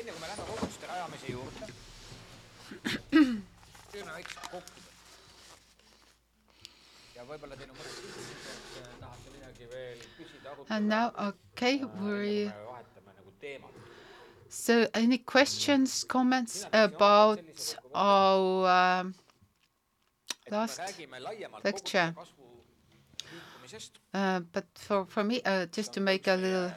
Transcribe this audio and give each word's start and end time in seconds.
enne 0.00 0.12
kui 0.12 0.20
me 0.20 0.28
läheme 0.28 0.44
koguduste 0.48 0.86
rajamise 0.88 1.32
juurde, 1.32 1.66
teeme 3.92 4.12
väikse 4.14 4.36
kokkuvõtte. 4.40 4.86
ja 7.16 7.26
võib-olla 7.28 7.58
teil 7.60 7.72
on 7.74 7.76
mõned 7.80 8.94
tahate 9.02 9.34
midagi 9.34 9.68
veel 9.74 10.00
küsida, 10.16 10.56
And 10.70 10.88
now, 10.88 11.10
okay, 11.28 11.84
we 12.00 12.48
me 12.48 12.64
vahetame 12.70 13.12
nagu 13.18 13.34
teemat. 13.44 13.70
so 14.48 14.86
any 14.94 15.18
questions, 15.18 16.04
comments 16.04 16.66
about 16.72 17.76
our 17.92 18.68
um, 18.72 19.14
et 20.46 20.52
me 20.52 20.56
last 20.56 20.78
räägime 20.80 21.20
laiemalt 21.20 21.64
lecture. 21.64 22.12
koguduste 22.14 22.20
kasvu 22.20 23.32
liikumisest, 23.32 24.00
uh, 24.14 24.40
but 24.52 24.66
for 24.78 25.04
for 25.06 25.24
me 25.24 25.42
uh, 25.44 25.66
just 25.76 25.92
to 25.92 26.00
make 26.00 26.26
a 26.26 26.36
little 26.36 26.70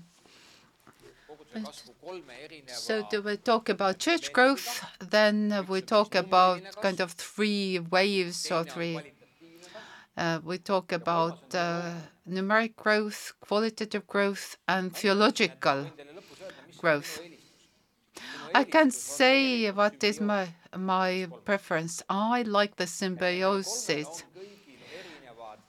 koguduse 1.27 1.63
kasvu 1.65 1.93
kolme 2.01 2.33
erineva 2.43 2.75
so 2.75 3.01
do 3.11 3.21
we 3.21 3.37
talk 3.37 3.69
about 3.69 3.99
church 3.99 4.31
growth? 4.33 4.83
Then 4.99 5.65
we 5.67 5.81
talk 5.81 6.15
about 6.15 6.61
kind 6.81 6.99
of 6.99 7.11
three 7.11 7.79
waves 7.79 8.51
or 8.51 8.63
three. 8.63 8.99
Uh, 10.17 10.39
we 10.43 10.57
talk 10.57 10.91
about 10.91 11.53
uh, 11.53 11.93
numeric 12.27 12.75
growth, 12.75 13.33
qualitative 13.39 14.07
growth, 14.07 14.57
and 14.67 14.95
theological 14.95 15.91
growth. 16.77 17.19
I 18.55 18.63
can 18.63 18.89
say 18.89 19.69
what 19.71 20.03
is 20.03 20.19
my 20.19 20.47
my 20.75 21.27
preference. 21.45 22.01
I 22.09 22.41
like 22.41 22.77
the 22.77 22.87
symbiosis. 22.87 24.23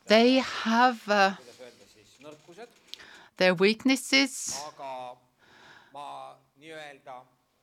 They 0.09 0.37
have 0.37 1.09
uh, 1.09 1.33
their 3.37 3.55
weaknesses. 3.55 4.59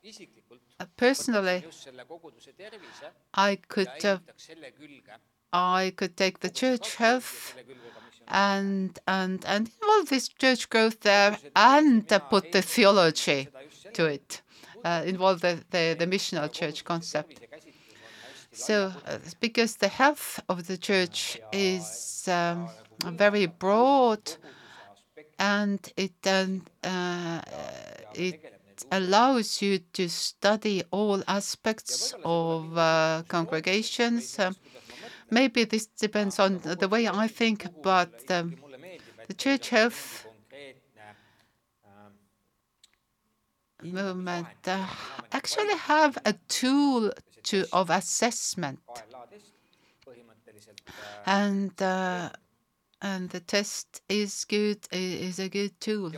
isiklikult 0.03 0.61
Personally, 0.97 1.63
I 3.33 3.55
could 3.55 4.03
uh, 4.05 4.19
I 5.53 5.93
could 5.95 6.17
take 6.17 6.39
the 6.39 6.49
church 6.49 6.95
health 6.95 7.55
and 8.27 8.99
and 9.07 9.45
and 9.45 9.69
involve 9.81 10.09
this 10.09 10.27
church 10.27 10.69
growth 10.69 10.99
there 11.01 11.37
and 11.55 12.11
uh, 12.11 12.19
put 12.19 12.51
the 12.51 12.61
theology 12.61 13.47
to 13.93 14.05
it. 14.05 14.41
Uh, 14.83 15.01
involve 15.05 15.41
the, 15.41 15.63
the 15.71 15.95
the 15.97 16.05
missional 16.07 16.51
church 16.51 16.83
concept. 16.83 17.39
So, 18.55 18.93
uh, 19.05 19.19
because 19.41 19.75
the 19.75 19.89
health 19.89 20.39
of 20.47 20.67
the 20.67 20.77
church 20.77 21.37
is 21.51 22.27
um, 22.27 22.69
very 23.03 23.45
broad, 23.47 24.31
and 25.37 25.79
it 25.97 26.13
um, 26.25 26.65
uh, 26.83 27.41
it 28.13 28.39
allows 28.91 29.61
you 29.61 29.79
to 29.93 30.07
study 30.09 30.83
all 30.91 31.21
aspects 31.27 32.13
of 32.23 32.77
uh, 32.77 33.23
congregations. 33.27 34.39
Um, 34.39 34.55
maybe 35.29 35.65
this 35.65 35.87
depends 35.87 36.39
on 36.39 36.59
the 36.59 36.87
way 36.87 37.07
I 37.07 37.27
think, 37.27 37.67
but 37.81 38.11
um, 38.29 38.55
the 39.27 39.33
church 39.33 39.69
health 39.69 40.27
movement 43.83 44.47
uh, 44.67 44.87
actually 45.31 45.75
have 45.75 46.17
a 46.25 46.33
tool 46.47 47.11
of 47.53 47.89
assessment. 47.89 48.79
And 51.25 51.81
uh, 51.81 52.29
and 53.01 53.29
the 53.29 53.39
test 53.39 54.01
is 54.09 54.45
good 54.45 54.87
is 54.91 55.39
a 55.39 55.49
good 55.49 55.79
tool. 55.79 56.11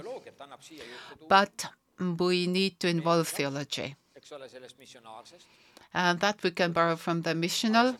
But 1.27 1.65
we 1.99 2.47
need 2.47 2.79
to 2.79 2.87
involve 2.87 3.27
theology. 3.27 3.95
And 5.93 6.19
that 6.19 6.43
we 6.43 6.51
can 6.51 6.71
borrow 6.73 6.95
from 6.95 7.21
the 7.21 7.33
missional. 7.33 7.97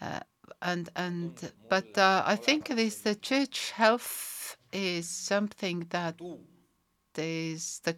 Uh, 0.00 0.20
and 0.60 0.88
and 0.96 1.52
but 1.68 1.96
uh, 1.96 2.22
i 2.26 2.34
think 2.36 2.68
this 2.68 2.96
the 3.02 3.14
church 3.14 3.70
health 3.70 4.56
is 4.72 5.08
something 5.08 5.86
that 5.90 6.20
is 7.16 7.80
the 7.84 7.96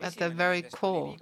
at 0.00 0.16
the 0.16 0.28
very 0.28 0.62
core, 0.62 1.16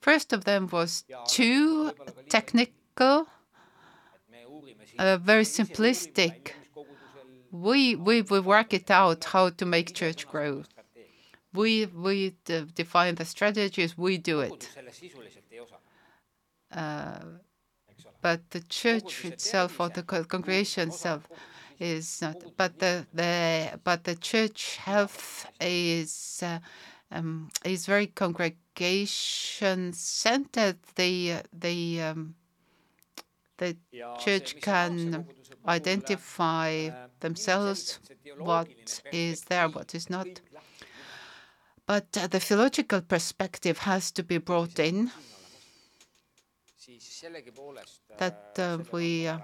first 0.00 0.32
of 0.32 0.44
them 0.44 0.68
was 0.70 1.04
too 1.28 1.92
technical. 2.28 3.26
Et 4.14 4.30
me 4.30 4.44
uurime 4.48 4.86
siin 4.86 5.00
uh, 5.00 5.18
very 5.18 5.44
simplistic. 5.44 6.52
we 7.50 7.94
we 7.96 8.22
we 8.22 8.40
work 8.40 8.72
it 8.74 8.90
out 8.90 9.24
how 9.24 9.50
to 9.50 9.64
make 9.66 9.94
church 9.94 10.26
grow. 10.28 10.62
we 11.52 11.86
we 11.86 12.34
d- 12.44 12.64
define 12.74 13.14
the 13.14 13.24
strategies 13.24 13.96
we 13.96 14.18
do 14.18 14.40
it. 14.40 14.50
kogudus 14.50 14.74
sellest 14.74 15.00
sisuliselt 15.00 15.52
ei 15.52 15.60
osale, 15.60 15.82
uh, 16.72 17.38
but 18.22 18.40
the 18.50 18.60
church 18.68 19.24
itself 19.24 19.80
or 19.80 19.88
the 19.88 20.02
congregation 20.02 20.88
itself 20.88 21.28
is 21.78 22.20
not 22.22 22.36
but 22.56 22.78
the 22.78 23.06
the 23.14 23.78
but 23.84 24.04
the 24.04 24.14
church 24.16 24.76
health 24.76 25.46
is 25.60 26.42
uh, 26.42 26.58
is 27.64 27.86
very 27.86 28.06
congregation 28.06 29.92
centered. 29.92 30.78
The 30.94 31.42
the 31.52 32.02
um, 32.02 32.34
the 33.58 33.76
church 34.18 34.60
can 34.60 35.26
identify 35.66 36.90
themselves 37.20 37.98
what 38.38 39.00
is 39.12 39.42
there 39.42 39.68
what 39.68 39.94
is 39.94 40.10
not. 40.10 40.26
but 41.86 42.06
uh, 42.16 42.26
the 42.26 42.40
theological 42.40 43.00
perspective 43.00 43.78
has 43.78 44.10
to 44.12 44.22
be 44.22 44.38
brought 44.38 44.78
in. 44.78 45.10
that 48.18 48.58
uh, 48.58 48.78
we 48.92 49.26
uh, 49.26 49.38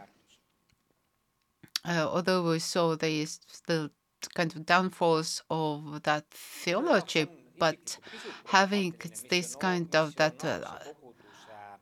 uh, 1.84 2.09
although 2.12 2.50
we 2.50 2.59
saw 2.59 2.94
these 2.97 3.41
the 3.67 3.91
kind 4.34 4.55
of 4.55 4.65
downfalls 4.67 5.43
of 5.50 6.03
that 6.05 6.25
theology, 6.31 7.27
but 7.58 7.98
having 8.46 8.94
this 9.28 9.54
kind 9.56 9.94
of 9.94 10.16
that, 10.16 10.44
uh, 10.44 10.60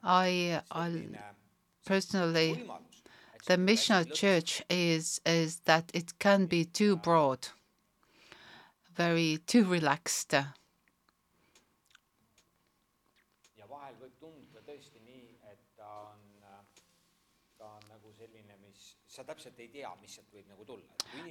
I, 0.03 0.61
I 0.71 1.07
personally, 1.85 2.63
the 3.47 3.57
missional 3.57 4.11
church 4.13 4.63
is 4.71 5.21
is 5.27 5.61
that 5.61 5.91
it 5.95 6.19
can 6.19 6.47
be 6.47 6.65
too 6.65 6.97
broad, 6.97 7.49
very 8.95 9.39
too 9.47 9.65
relaxed. 9.65 10.35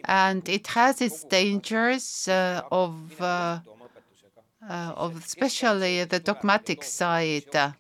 And 0.06 0.47
it 0.50 0.67
has 0.67 1.01
its 1.01 1.23
dangers 1.23 2.27
uh, 2.27 2.61
of 2.71 3.21
uh, 3.21 3.59
of 4.68 5.18
especially 5.18 6.03
the 6.03 6.20
dogmatic 6.20 6.84
side. 6.84 7.56
uh, 7.56 7.72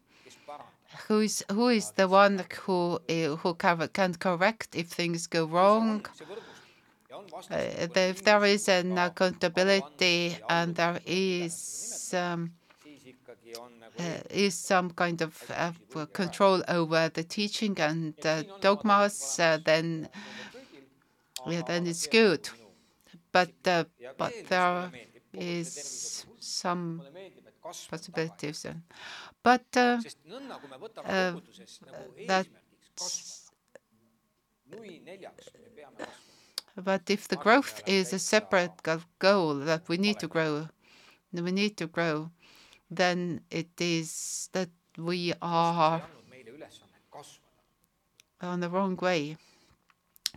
who 1.07 1.19
is 1.21 1.43
who 1.51 1.69
is 1.69 1.91
the 1.91 2.07
one 2.07 2.45
who 2.61 2.99
uh, 3.09 3.35
who 3.37 3.53
can, 3.55 4.13
correct 4.15 4.75
if 4.75 4.87
things 4.87 5.27
go 5.27 5.45
wrong 5.45 6.05
uh, 7.51 7.55
if 7.95 8.23
there 8.23 8.43
is 8.45 8.67
an 8.69 8.97
accountability 8.97 10.37
and 10.49 10.75
there 10.75 10.99
is 11.05 12.13
um, 12.17 12.51
uh, 13.99 14.03
is 14.29 14.55
some 14.55 14.91
kind 14.91 15.21
of 15.21 15.51
uh, 15.51 15.71
control 16.13 16.63
over 16.67 17.09
the 17.09 17.23
teaching 17.23 17.75
and 17.79 18.13
uh, 18.25 18.43
dogmas 18.61 19.39
uh, 19.39 19.57
then 19.63 20.07
yeah 21.47 21.61
then 21.61 21.87
it's 21.87 22.07
good 22.07 22.49
but 23.31 23.51
uh, 23.65 23.83
but 24.17 24.33
there 24.49 24.91
is 25.33 26.25
some 26.39 27.01
possibilities. 27.89 28.65
But 29.43 29.65
uh, 29.75 30.01
uh, 31.05 31.33
that 32.27 32.47
but 36.75 37.09
if 37.09 37.27
the 37.27 37.35
growth 37.35 37.81
is 37.85 38.13
a 38.13 38.19
separate 38.19 38.71
goal 39.19 39.55
that 39.55 39.87
we 39.89 39.97
need 39.97 40.19
to 40.19 40.27
grow, 40.27 40.69
we 41.33 41.51
need 41.51 41.77
to 41.77 41.87
grow, 41.87 42.31
then 42.89 43.41
it 43.51 43.69
is 43.79 44.49
that 44.53 44.69
we 44.97 45.33
are 45.41 46.01
on 48.41 48.59
the 48.59 48.69
wrong 48.69 48.95
way. 48.97 49.37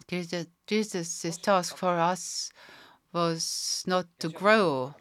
Jesus' 0.09 1.39
task 1.43 1.77
for 1.77 1.99
us 1.99 2.51
was 3.13 3.85
not 3.87 4.07
to 4.19 4.29
grow, 4.29 4.95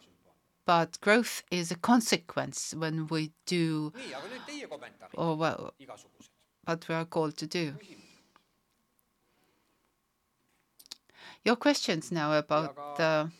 but 0.66 1.00
growth 1.00 1.42
is 1.50 1.70
a 1.70 1.76
consequence 1.76 2.74
when 2.76 3.06
we 3.08 3.32
do 3.46 3.90
nii, 3.96 4.12
aga 4.14 4.28
nüüd 4.32 4.44
teie 4.46 4.68
kommentaarid, 4.68 5.16
or 5.16 5.72
igasugused. 5.80 6.30
what 6.64 6.88
we 6.88 6.94
are 6.94 7.04
called 7.06 7.36
to 7.36 7.46
do. 7.46 7.74
Your 11.44 11.56
questions 11.56 12.12
now 12.12 12.32
about 12.34 12.96
the, 12.96 13.30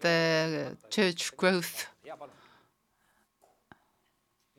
the 0.00 0.76
church 0.90 1.36
growth. 1.36 1.86
jaa, 2.06 2.16
palun. 2.16 2.30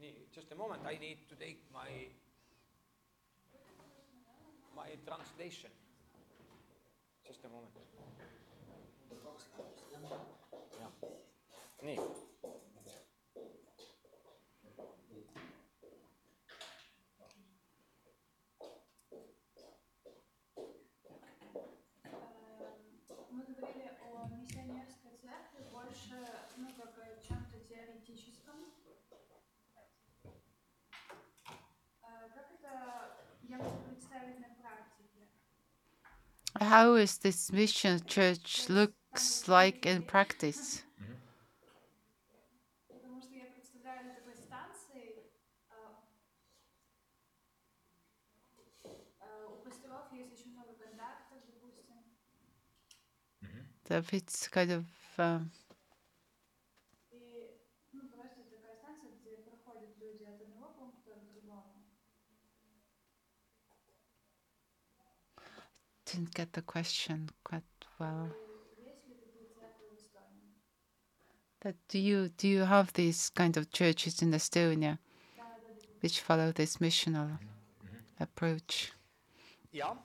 nii, 0.02 0.14
just 0.34 0.52
a 0.52 0.56
moment, 0.56 0.82
I 0.86 0.98
need 0.98 1.20
to 1.30 1.36
take 1.36 1.60
my, 1.72 1.88
my 4.76 4.90
translation. 5.08 5.72
Just 7.26 7.46
a 7.46 7.50
moment. 7.50 7.72
nii , 11.85 11.99
Мы 23.31 23.45
говорили 23.45 23.91
о 24.03 24.29
миссионерской 24.29 25.13
церкви 25.23 25.65
больше, 25.73 26.27
ну, 26.57 26.69
как 26.77 26.99
о 26.99 27.27
чем-то 27.27 27.59
теоретическом. 27.69 28.57
А 32.03 32.29
Как 32.35 32.51
это 32.53 33.17
я 33.49 33.59
могу 33.59 33.79
представить 33.89 34.41
на 34.41 34.49
практике? 34.61 35.29
How 36.59 36.97
is 36.97 37.19
this 37.19 37.51
mission 37.53 38.01
church 38.07 38.69
looks 38.69 39.49
like 39.49 39.87
in 39.87 40.03
practice? 40.03 40.83
the 53.86 54.04
it's 54.12 54.48
kind 54.48 54.72
of 54.72 54.86
uh, 55.18 55.40
didn't 66.06 66.34
get 66.34 66.54
the 66.54 66.62
question 66.62 67.30
quite 67.44 67.64
well. 68.00 68.30
That 71.62 71.76
do 71.90 72.00
you 72.00 72.30
do 72.38 72.48
you 72.48 72.62
have 72.62 72.94
these 72.94 73.30
kind 73.30 73.58
of 73.58 73.72
churches 73.72 74.22
in 74.22 74.32
Estonia 74.32 75.00
which 76.02 76.22
follow 76.22 76.52
this 76.52 76.78
missional 76.78 77.28
mm 77.28 77.38
-hmm. 77.38 78.24
approach? 78.24 78.92
Yeah. 79.72 79.96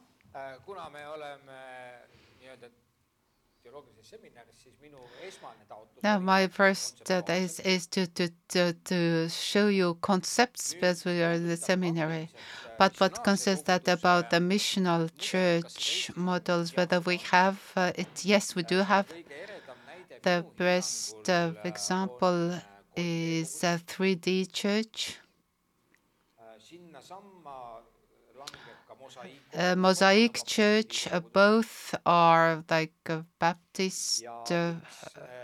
Oleme 3.74 3.92
nii-öelda 3.92 4.00
teoloogilises 4.00 4.10
seminaris, 4.10 4.56
siis 4.62 4.74
minu 4.80 4.98
esmane 5.28 5.64
taotlus 5.68 6.02
No, 6.02 6.12
oli 6.16 6.24
my 6.24 6.48
first 6.48 7.00
uh, 7.00 7.06
kontseptuaalselt 7.06 7.42
is 7.44 7.60
is 7.60 7.86
to, 7.88 8.06
to 8.06 8.26
to 8.52 8.72
to 8.88 9.28
show 9.28 9.66
you 9.68 9.94
concepts 10.00 10.74
because 10.74 11.04
we 11.04 11.22
are 11.24 11.34
in 11.34 11.46
the 11.46 11.56
seminary. 11.56 12.28
But 12.78 12.98
what 13.00 13.22
concerns 13.24 13.62
that 13.64 13.88
about 13.88 14.30
the 14.30 14.40
missional 14.40 15.08
church 15.18 16.10
models, 16.16 16.76
whether 16.76 17.00
we 17.00 17.18
have 17.30 17.58
uh, 17.76 17.92
it? 17.96 18.24
Yes, 18.24 18.54
we 18.56 18.62
do 18.62 18.78
have. 18.82 19.06
kõige 19.08 19.42
eredam 19.44 19.78
näide 19.86 20.20
The 20.22 20.36
minu 20.42 20.56
best 20.58 21.16
hinnangul, 21.26 21.56
uh, 21.56 21.64
äh, 21.64 21.68
example 21.72 22.26
on, 22.26 22.60
äh, 22.96 23.40
is 23.42 23.64
a 23.64 23.78
3D 23.78 24.46
church. 24.52 25.20
Äh, 28.40 28.46
sinnasamma 28.46 28.46
langeb 28.46 28.78
ka 28.88 28.94
mosaiik. 28.94 29.40
Uh, 29.54 29.76
Mosaic 29.76 30.44
Church, 30.46 31.06
uh, 31.12 31.20
both 31.20 31.94
are 32.06 32.64
like 32.70 32.94
uh, 33.08 33.22
Baptist, 33.38 34.24
uh, 34.50 34.74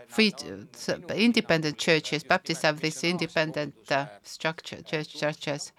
free, 0.07 0.33
s- 0.75 0.89
independent 1.15 1.79
churches. 1.79 2.25
Baptists 2.25 2.63
have 2.63 2.81
this 2.81 3.03
independent 3.05 3.75
uh, 3.91 4.07
structure, 4.23 4.83
church 4.83 5.15
churches, 5.15 5.73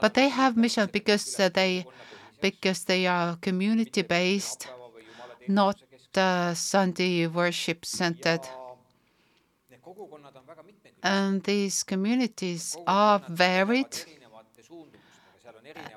but 0.00 0.14
they 0.14 0.28
have 0.28 0.56
mission 0.56 0.88
because 0.92 1.38
uh, 1.40 1.48
they 1.48 1.84
because 2.40 2.84
they 2.84 3.06
are 3.06 3.36
community 3.36 4.02
based, 4.02 4.68
not 5.48 5.76
uh, 6.16 6.54
Sunday 6.54 7.26
worship 7.26 7.84
centered. 7.84 8.42
Need 9.70 9.80
kogukonnad 9.82 10.36
on 10.36 10.46
väga 10.46 10.62
mitmekülgsed. 10.62 11.02
And 11.02 11.42
these 11.42 11.84
communities 11.84 12.76
are 12.86 13.20
varied, 13.28 13.94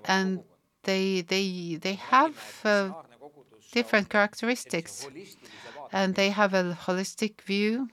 and. 0.06 0.44
they 0.84 1.22
they 1.34 1.76
they 1.86 1.96
have 1.96 2.38
uh, 2.64 2.92
different 3.74 4.08
characteristics, 4.10 5.08
and 5.92 6.16
they 6.16 6.30
have 6.30 6.54
a 6.54 6.78
holistic 6.86 7.42
view. 7.42 7.90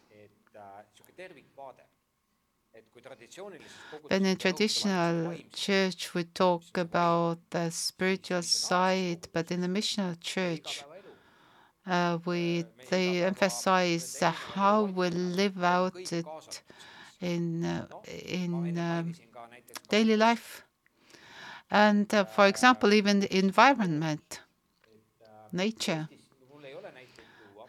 When 4.09 4.25
in 4.25 4.37
koguduses 4.37 4.41
traditional 4.41 5.37
church 5.53 6.15
we 6.15 6.25
talk 6.25 6.63
about 6.77 7.39
the 7.51 7.71
spiritual 7.71 8.43
side, 8.43 9.29
but 9.33 9.51
in 9.51 9.61
the 9.61 9.69
missional 9.69 10.15
church 10.21 10.85
uh, 11.87 12.19
we 12.25 12.65
they 12.91 13.23
emphasize 13.25 14.21
how 14.21 14.85
we 14.85 15.09
live 15.11 15.63
out 15.63 16.13
it 16.13 16.63
in 17.21 17.65
uh, 17.65 17.87
in 18.27 18.79
um, 18.79 19.15
daily 19.89 20.17
life, 20.17 20.65
and 21.71 22.13
uh, 22.15 22.25
for 22.25 22.47
example, 22.47 22.93
even 22.95 23.21
the 23.21 23.37
environment, 23.37 24.41
nature. 25.53 26.09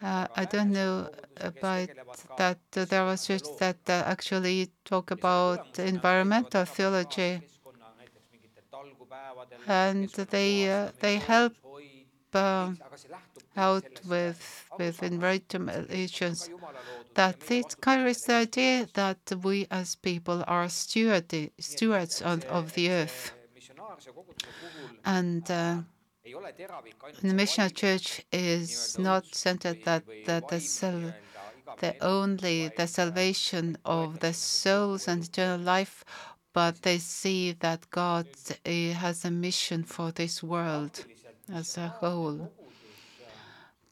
Uh, 0.02 0.28
I 0.36 0.46
don't 0.46 0.72
know 0.72 1.10
about 1.38 1.90
that. 2.38 2.60
There 2.72 3.04
was 3.06 3.28
just 3.28 3.58
that 3.60 3.78
uh, 3.90 4.04
actually 4.06 4.70
talk 4.86 5.12
about 5.12 5.62
environmental 5.78 6.66
theology, 6.66 7.42
and 9.68 10.10
they 10.12 10.70
uh, 10.72 10.92
they 11.00 11.18
help 11.18 11.54
uh, 12.34 12.74
out 13.58 13.86
with 14.08 14.72
with 14.78 15.04
environmental 15.04 15.70
issues. 15.92 16.50
That 17.16 17.52
it 17.52 17.76
carries 17.82 18.26
the 18.26 18.36
idea 18.36 18.90
that 18.94 19.20
we 19.44 19.68
as 19.72 19.96
people 19.96 20.44
are 20.48 20.70
steward 20.70 21.34
stewards 21.60 22.22
on, 22.22 22.44
of 22.50 22.74
the 22.74 22.92
earth, 22.92 23.34
and 25.06 25.50
uh, 25.52 25.78
ole 26.36 26.52
teravik 26.58 26.96
the 27.22 27.34
missional 27.34 27.72
church 27.74 28.26
is 28.32 28.98
not 29.00 29.24
centered 29.34 29.84
that 29.86 30.04
that 30.26 30.48
the 30.48 30.60
sal- 30.60 31.14
the 31.80 31.96
only 32.02 32.68
the 32.78 32.88
salvation 32.88 33.78
of 33.86 34.20
the 34.20 34.34
souls 34.34 35.08
and 35.08 35.24
eternal 35.24 35.60
life, 35.60 36.04
but 36.54 36.82
they 36.84 36.98
see 37.00 37.52
that 37.54 37.90
God 37.90 38.28
eh, 38.66 38.94
has 38.94 39.26
a 39.26 39.32
mission 39.32 39.84
for 39.84 40.12
this 40.12 40.42
world 40.44 41.06
as 41.54 41.78
a 41.78 41.88
whole. 41.88 42.52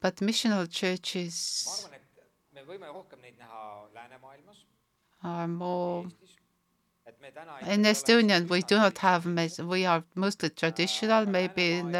But 0.00 0.16
missional 0.16 0.66
churches 0.70 1.86
ma 1.88 1.88
arvan, 1.88 1.94
et 1.94 2.54
me 2.54 2.62
võime 2.70 2.88
rohkem 2.92 3.20
neid 3.22 3.38
näha 3.40 3.62
läänemaailmas, 3.94 4.58
are 5.22 5.48
more. 5.48 6.06
In 7.66 7.82
Estonian, 7.84 8.48
we 8.48 8.62
do 8.62 8.76
not 8.76 8.98
have. 8.98 9.24
We 9.74 9.86
are 9.86 10.04
mostly 10.14 10.50
traditional. 10.50 11.26
Maybe 11.26 11.72
in 11.72 11.94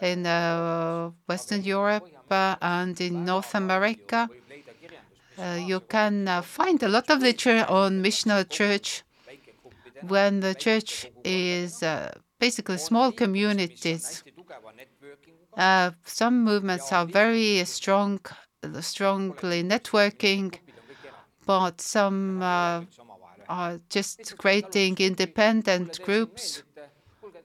in 0.00 0.26
uh, 0.26 1.10
Western 1.26 1.62
Europe 1.64 2.08
uh, 2.30 2.56
and 2.60 3.00
in 3.00 3.24
North 3.24 3.54
America, 3.54 4.28
uh, 5.38 5.58
you 5.70 5.80
can 5.80 6.42
find 6.42 6.82
a 6.82 6.88
lot 6.88 7.10
of 7.10 7.20
literature 7.20 7.64
on 7.68 8.02
missional 8.02 8.48
church, 8.48 9.02
when 10.02 10.40
the 10.40 10.54
church 10.54 11.06
is 11.24 11.82
basically 12.38 12.78
small 12.78 13.12
communities. 13.12 14.22
some 16.04 16.44
movements 16.44 16.92
are 16.92 17.06
very 17.06 17.64
strong, 17.64 18.20
strongly 18.80 19.62
networking, 19.62 20.54
but 21.46 21.80
some 21.80 22.42
uh, 23.48 23.54
üldse 23.54 23.62
omavahel 23.62 23.74
ühendus. 23.74 23.74
are 23.74 23.80
just 23.90 24.36
creating 24.38 24.96
independent 24.98 26.04
groups. 26.04 26.62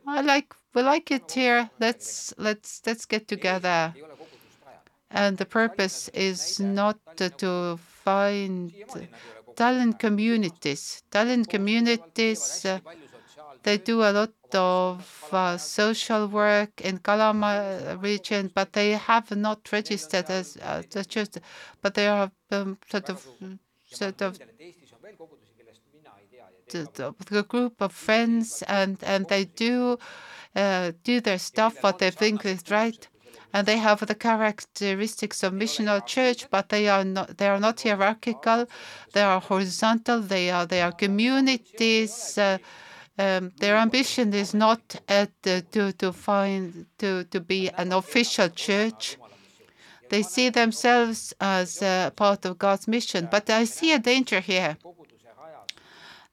I 0.07 0.21
like 0.21 0.47
we 0.73 0.81
like 0.81 1.11
it 1.11 1.31
here. 1.31 1.69
Let's 1.79 2.33
let's 2.37 2.81
let's 2.85 3.05
get 3.05 3.27
together. 3.27 3.93
ei 3.95 4.03
ole 4.03 4.09
kogudust 4.09 4.59
vaja. 4.65 4.81
And 5.09 5.37
the 5.37 5.45
purpose 5.45 6.09
is 6.13 6.59
not 6.59 6.97
to, 7.17 7.77
find 8.03 8.71
siiamaani 8.71 8.75
nad 8.75 8.75
ei 8.75 8.83
ole 8.83 9.07
kogudust 9.07 9.55
Tallinn 9.55 9.93
communities. 9.99 11.03
Tallinn 11.11 11.45
communities. 11.45 12.65
Uh, 12.65 12.79
They 13.63 13.77
do 13.77 14.01
a 14.01 14.11
lot 14.11 14.33
of 14.55 15.29
uh, 15.31 15.57
social 15.57 16.27
work 16.27 16.81
in 16.81 16.97
Kalamaja 16.97 18.01
region, 18.01 18.51
but 18.53 18.73
they 18.73 18.91
have 18.93 19.29
not 19.35 19.71
registered 19.71 20.29
as 20.29 20.57
uh, 20.57 20.81
church. 20.89 21.37
But 21.81 21.93
they 21.93 22.07
are 22.07 22.31
um, 22.51 22.77
sort 22.89 23.09
of 23.09 23.27
sort 23.85 24.21
of 24.21 24.39
the, 26.71 27.45
group 27.47 27.81
of 27.81 27.91
friends, 27.91 28.63
and 28.67 28.97
and 29.03 29.27
they 29.27 29.45
do 29.45 29.97
uh, 30.55 30.91
do 31.03 31.21
their 31.21 31.39
stuff 31.39 31.81
what 31.83 31.99
they 31.99 32.11
think 32.11 32.45
is 32.45 32.63
right, 32.69 33.07
and 33.53 33.67
they 33.67 33.77
have 33.77 34.05
the 34.05 34.15
characteristics 34.15 35.43
of 35.43 35.53
missional 35.53 36.05
church, 36.05 36.49
but 36.49 36.69
they 36.69 36.87
are 36.87 37.03
not 37.03 37.37
they 37.37 37.47
are 37.47 37.59
not 37.59 37.81
hierarchical. 37.81 38.67
They 39.13 39.21
are 39.21 39.41
horizontal. 39.41 40.21
They 40.21 40.49
are 40.49 40.65
they 40.65 40.81
are 40.81 40.91
communities. 40.91 42.37
Uh, 42.37 42.57
um, 43.17 43.51
their 43.59 43.75
ambition 43.75 44.33
is 44.33 44.53
not 44.53 44.95
at 45.07 45.29
the, 45.43 45.63
to 45.73 45.91
to 45.93 46.13
find 46.13 46.85
to 46.97 47.25
to 47.25 47.39
be 47.39 47.69
an 47.69 47.91
official 47.91 48.49
church. 48.49 49.17
They 50.09 50.23
see 50.23 50.49
themselves 50.49 51.33
as 51.39 51.81
a 51.81 52.11
part 52.13 52.43
of 52.45 52.57
God's 52.57 52.85
mission. 52.85 53.29
But 53.31 53.49
I 53.49 53.63
see 53.63 53.93
a 53.93 53.99
danger 53.99 54.41
here. 54.41 54.77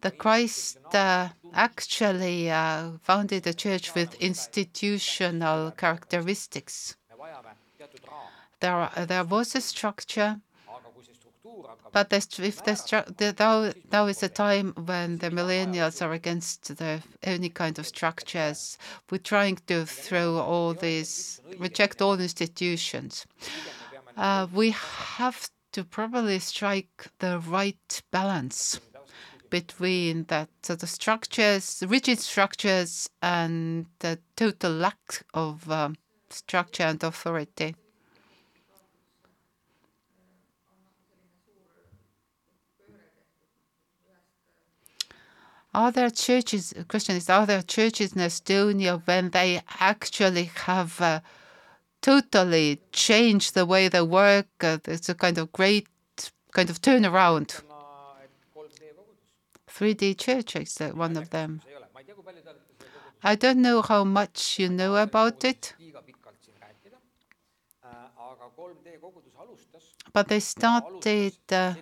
The 0.00 0.12
Christ 0.12 0.78
uh, 0.94 1.28
actually 1.52 2.50
uh, 2.50 2.92
founded 3.02 3.46
a 3.46 3.54
church 3.54 3.94
with 3.94 4.14
institutional 4.14 5.72
characteristics. 5.72 6.96
There, 8.60 8.90
there 9.06 9.24
was 9.24 9.54
a 9.56 9.60
structure, 9.60 10.40
but 11.92 12.12
if 12.12 12.62
the, 12.64 13.34
now, 13.38 13.72
now 13.90 14.06
is 14.06 14.22
a 14.22 14.28
time 14.28 14.72
when 14.84 15.18
the 15.18 15.30
millennials 15.30 16.00
are 16.00 16.12
against 16.12 16.76
the, 16.76 17.02
any 17.22 17.48
kind 17.48 17.78
of 17.78 17.86
structures. 17.86 18.78
We're 19.10 19.18
trying 19.18 19.58
to 19.66 19.84
throw 19.84 20.38
all 20.38 20.74
these, 20.74 21.40
reject 21.58 22.00
all 22.02 22.20
institutions. 22.20 23.26
Uh, 24.16 24.46
we 24.52 24.70
have 24.70 25.50
to 25.72 25.84
probably 25.84 26.38
strike 26.38 27.08
the 27.18 27.38
right 27.40 28.02
balance 28.10 28.80
between 29.50 30.24
that 30.24 30.48
the 30.62 30.86
structures, 30.86 31.82
rigid 31.86 32.18
structures, 32.18 33.08
and 33.22 33.86
the 34.00 34.18
total 34.36 34.72
lack 34.72 35.24
of 35.34 35.70
um, 35.70 35.96
structure 36.30 36.84
and 36.84 37.02
authority. 37.02 37.74
Are 45.74 45.92
there 45.92 46.10
churches? 46.10 46.70
The 46.70 46.84
question 46.84 47.16
is: 47.16 47.28
Are 47.28 47.46
there 47.46 47.62
churches 47.62 48.12
in 48.14 48.22
Estonia 48.22 49.06
when 49.06 49.30
they 49.30 49.62
actually 49.80 50.50
have 50.66 51.00
uh, 51.00 51.20
totally 52.00 52.80
changed 52.92 53.54
the 53.54 53.66
way 53.66 53.88
they 53.88 54.02
work? 54.02 54.48
Uh, 54.60 54.78
it's 54.86 55.08
a 55.08 55.14
kind 55.14 55.38
of 55.38 55.52
great 55.52 55.86
kind 56.52 56.70
of 56.70 56.80
turnaround. 56.80 57.62
3D 59.78 60.18
Church 60.18 60.56
is 60.56 60.76
one 60.92 61.16
of 61.16 61.30
them. 61.30 61.60
I 63.22 63.36
don't 63.36 63.62
know 63.62 63.80
how 63.80 64.02
much 64.02 64.58
you 64.58 64.68
know 64.68 64.96
about 64.96 65.44
it, 65.44 65.74
but 70.12 70.26
they 70.26 70.40
started 70.40 71.36
uh, 71.52 71.74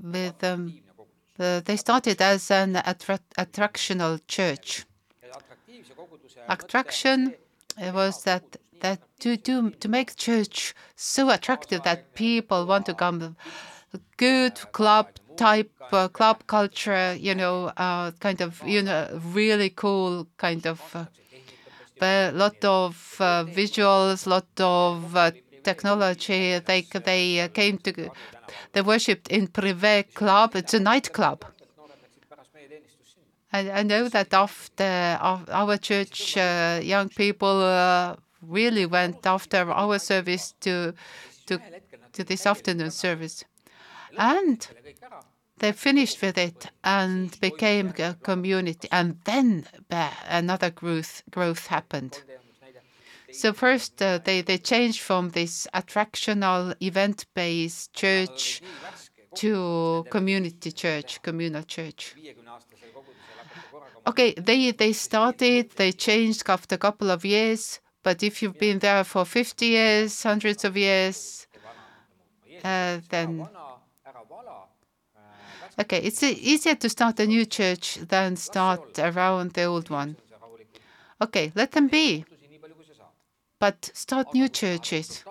with 0.00 0.44
um, 0.44 0.72
uh, 1.38 1.60
they 1.60 1.76
started 1.76 2.22
as 2.22 2.50
an 2.50 2.76
attra 2.76 3.20
attractional 3.36 4.18
church. 4.26 4.86
Attraction 6.48 7.34
was 7.92 8.22
that 8.24 8.56
that 8.80 9.00
to 9.20 9.36
to 9.36 9.70
to 9.70 9.88
make 9.88 10.16
church 10.16 10.74
so 10.96 11.30
attractive 11.30 11.82
that 11.82 12.14
people 12.14 12.66
want 12.66 12.86
to 12.86 12.94
come. 12.94 13.36
Good 14.16 14.56
club 14.72 15.06
type 15.36 15.72
uh, 15.92 16.08
club 16.08 16.46
culture, 16.46 17.14
you 17.14 17.34
know, 17.34 17.72
uh, 17.76 18.10
kind 18.20 18.40
of 18.40 18.62
you 18.66 18.82
know 18.82 19.20
really 19.34 19.70
cool 19.70 20.26
kind 20.36 20.66
of. 20.66 20.80
Uh, 20.94 21.06
a 22.00 22.30
lot 22.32 22.64
of 22.64 23.16
uh, 23.18 23.44
visuals, 23.44 24.26
lot 24.26 24.46
of 24.60 25.16
uh, 25.16 25.32
technology. 25.64 26.58
They 26.58 26.82
they 26.82 27.48
came 27.52 27.78
to 27.78 28.10
they 28.72 28.82
worshipped 28.82 29.28
in 29.28 29.48
Privé 29.48 30.12
Club. 30.14 30.54
It's 30.54 30.74
a 30.74 30.80
nightclub. 30.80 31.44
I, 33.52 33.70
I 33.70 33.82
know 33.82 34.08
that 34.08 34.32
after 34.34 35.18
our 35.20 35.76
church, 35.78 36.36
uh, 36.36 36.80
young 36.82 37.08
people 37.08 37.62
uh, 37.62 38.16
really 38.42 38.86
went 38.86 39.26
after 39.26 39.70
our 39.70 39.98
service 39.98 40.54
to 40.60 40.94
to 41.46 41.58
to 42.12 42.24
this 42.24 42.46
afternoon 42.46 42.90
service, 42.90 43.44
and 44.16 44.68
they 45.58 45.72
finished 45.72 46.22
with 46.22 46.38
it 46.38 46.70
and 46.84 47.38
became 47.40 47.92
a 47.98 48.14
community, 48.22 48.88
and 48.90 49.18
then 49.24 49.66
another 50.28 50.70
growth 50.70 51.22
growth 51.30 51.66
happened. 51.66 52.22
So 53.32 53.52
first, 53.52 54.00
uh, 54.00 54.18
they 54.24 54.40
they 54.42 54.58
changed 54.58 55.00
from 55.00 55.30
this 55.30 55.66
attractional 55.74 56.74
event-based 56.80 57.92
church 57.92 58.62
to 59.34 60.06
community 60.10 60.72
church, 60.72 61.20
communal 61.22 61.62
church. 61.62 62.14
Okay, 64.06 64.32
they 64.32 64.70
they 64.70 64.92
started, 64.92 65.72
they 65.72 65.92
changed 65.92 66.48
after 66.48 66.76
a 66.76 66.78
couple 66.78 67.10
of 67.10 67.24
years, 67.24 67.80
but 68.02 68.22
if 68.22 68.42
you've 68.42 68.58
been 68.58 68.78
there 68.78 69.04
for 69.04 69.24
50 69.24 69.66
years, 69.66 70.22
hundreds 70.22 70.64
of 70.64 70.76
years, 70.76 71.46
uh, 72.64 72.98
then 73.08 73.48
okay, 75.78 75.98
it's 75.98 76.22
easier 76.22 76.74
to 76.74 76.88
start 76.88 77.20
a 77.20 77.26
new 77.26 77.44
church 77.44 77.96
than 77.96 78.36
start 78.36 78.98
around 78.98 79.52
the 79.52 79.64
old 79.64 79.90
one. 79.90 80.16
Okay, 81.20 81.52
let 81.54 81.72
them 81.72 81.88
be, 81.88 82.24
but 83.58 83.90
start 83.94 84.34
new 84.34 84.48
churches. 84.48 85.24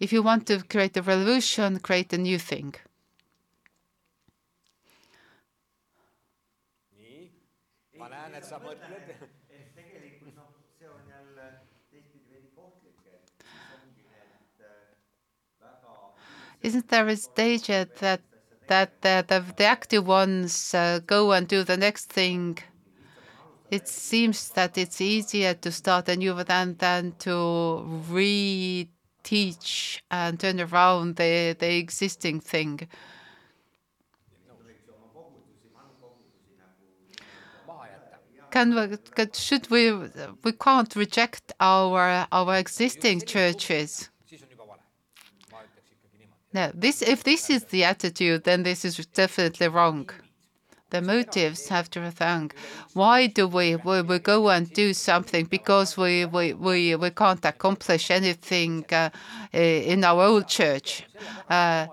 If 0.00 0.12
you 0.12 0.22
want 0.22 0.46
to 0.46 0.62
create 0.62 0.96
a 0.96 1.02
revolution, 1.02 1.80
create 1.80 2.12
a 2.12 2.18
new 2.18 2.38
thing. 2.38 2.74
Isn't 16.62 16.88
there 16.88 17.08
a 17.08 17.16
danger 17.34 17.86
that 18.00 18.20
that 18.66 19.00
the, 19.00 19.24
the, 19.26 19.44
the 19.56 19.64
active 19.64 20.06
ones 20.06 20.74
uh, 20.74 21.00
go 21.06 21.32
and 21.32 21.48
do 21.48 21.62
the 21.64 21.76
next 21.76 22.12
thing? 22.12 22.58
It 23.70 23.86
seems 23.88 24.50
that 24.50 24.76
it's 24.76 25.00
easier 25.00 25.54
to 25.54 25.70
start 25.70 26.08
a 26.08 26.16
new 26.16 26.34
than 26.44 26.76
than 26.76 27.12
to 27.20 27.84
reteach 28.10 30.00
and 30.10 30.40
turn 30.40 30.60
around 30.60 31.16
the 31.16 31.56
the 31.58 31.76
existing 31.76 32.40
thing. 32.40 32.88
Can 38.50 38.74
we, 38.74 39.26
should 39.34 39.70
we, 39.70 39.92
we 40.42 40.52
can't 40.52 40.96
reject 40.96 41.52
our, 41.60 42.26
our 42.32 42.56
existing 42.56 43.20
churches. 43.20 44.08
No, 46.52 46.70
this, 46.74 47.02
if 47.02 47.24
this 47.24 47.50
is 47.50 47.64
the 47.64 47.84
attitude, 47.84 48.44
then 48.44 48.62
this 48.62 48.84
is 48.84 48.96
definitely 49.06 49.68
wrong. 49.68 50.08
The 50.90 51.02
motives 51.02 51.68
have 51.68 51.90
to 51.90 52.10
think. 52.10 52.54
Why 52.94 53.26
do 53.26 53.46
we, 53.46 53.76
we, 53.76 54.00
we 54.00 54.18
go 54.18 54.48
and 54.48 54.72
do 54.72 54.94
something 54.94 55.44
because 55.44 55.98
we, 55.98 56.24
we, 56.24 56.54
we, 56.54 56.96
we 56.96 57.10
can't 57.10 57.44
accomplish 57.44 58.10
anything 58.10 58.86
uh, 58.90 59.10
in 59.52 60.02
our 60.02 60.22
old 60.22 60.48
church? 60.48 61.04
Uh, 61.50 61.88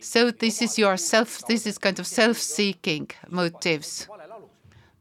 so 0.00 0.30
this 0.30 0.60
is 0.60 0.78
your 0.78 0.98
self, 0.98 1.46
this 1.46 1.66
is 1.66 1.78
kind 1.78 1.98
of 1.98 2.06
self-seeking 2.06 3.10
motives. 3.30 4.06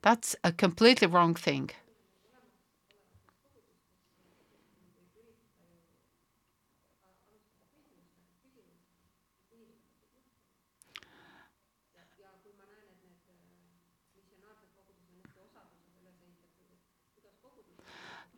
That's 0.01 0.37
a 0.45 0.53
completely 0.53 1.07
wrong 1.07 1.35
thing. 1.35 1.71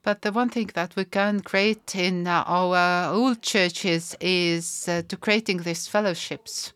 But 0.05 0.21
the 0.21 0.31
one 0.31 0.49
thing 0.49 0.69
that 0.75 0.95
we 0.95 1.05
can 1.05 1.39
create 1.39 1.95
in 1.95 2.27
our 2.27 3.11
old 3.11 3.41
churches 3.41 4.15
is 4.21 4.87
uh, 4.87 5.01
to 5.07 5.17
creating 5.17 5.63
these 5.63 5.87
fellowships. 5.87 6.73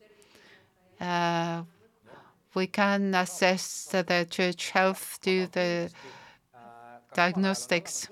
Uh, 1.00 1.62
we 2.55 2.65
can 2.65 3.13
assess 3.13 3.86
the 3.86 4.25
church 4.27 4.71
health, 4.71 5.19
do 5.21 5.45
the 5.45 5.91
diagnostics. 7.13 8.07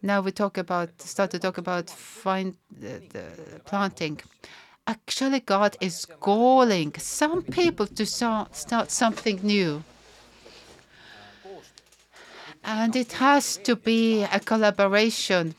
Now 0.00 0.22
we 0.22 0.32
talk 0.32 0.56
about 0.56 0.88
start 1.02 1.30
to 1.32 1.38
talk 1.38 1.58
about 1.58 1.90
find 1.90 2.56
the, 2.70 3.02
the 3.12 3.60
planting. 3.66 4.18
Actually, 4.86 5.40
God 5.40 5.76
is 5.80 6.06
calling 6.20 6.94
some 6.98 7.42
people 7.42 7.86
to 7.86 8.06
start, 8.06 8.56
start 8.56 8.90
something 8.90 9.40
new. 9.42 9.82
And 12.66 12.96
it 12.96 13.12
has 13.12 13.58
to 13.58 13.76
be 13.76 14.24
a 14.24 14.40
collaboration. 14.40 15.54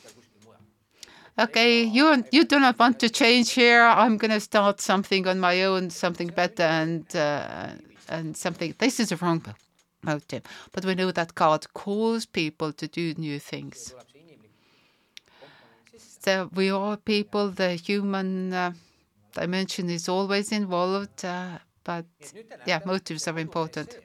Okay, 1.40 1.84
you 1.84 2.24
you 2.32 2.44
do 2.46 2.60
not 2.60 2.78
want 2.78 3.00
to 3.00 3.10
change 3.10 3.52
here. 3.52 3.84
I'm 3.84 4.18
going 4.18 4.32
to 4.32 4.40
start 4.40 4.82
something 4.82 5.28
on 5.28 5.40
my 5.40 5.64
own, 5.64 5.90
something 5.90 6.28
better, 6.28 6.64
and 6.64 7.06
uh, 7.16 7.70
and 8.10 8.36
something. 8.36 8.74
This 8.78 9.00
is 9.00 9.12
a 9.12 9.18
wrong 9.18 9.42
motive, 10.04 10.44
but 10.74 10.84
we 10.84 10.96
know 10.96 11.12
that 11.12 11.36
God 11.36 11.74
calls 11.74 12.26
people 12.26 12.74
to 12.74 12.88
do 12.88 13.14
new 13.18 13.40
things. 13.40 13.94
So 15.98 16.50
we 16.54 16.72
are 16.72 16.98
people. 16.98 17.52
The 17.52 17.76
human 17.76 18.52
uh, 18.52 18.72
dimension 19.34 19.90
is 19.90 20.10
always 20.10 20.52
involved, 20.52 21.24
uh, 21.24 21.60
but 21.84 22.06
yeah, 22.66 22.80
motives 22.86 23.28
are 23.28 23.40
important. 23.40 24.00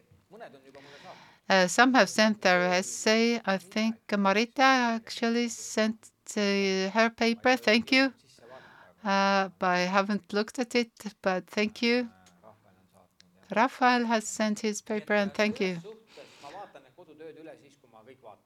Some 1.69 1.95
have 1.95 2.09
sent 2.09 2.41
their 2.43 2.63
essay. 2.63 3.41
I 3.45 3.59
think 3.59 3.97
Marita 4.09 4.61
actually 4.97 5.49
sent 5.49 6.11
uh, 6.37 6.41
her 6.97 7.11
paper. 7.15 7.57
Thank 7.57 7.93
you. 7.93 8.13
Uh, 9.05 9.49
but 9.59 9.67
I 9.67 9.81
haven't 9.81 10.33
looked 10.33 10.59
at 10.59 10.75
it, 10.75 10.91
but 11.21 11.47
thank 11.49 11.83
you. 11.83 12.09
Raphael 13.55 14.07
has 14.07 14.27
sent 14.27 14.61
his 14.61 14.81
paper 14.81 15.15
and 15.15 15.35
thank 15.35 15.61
you. 15.61 15.77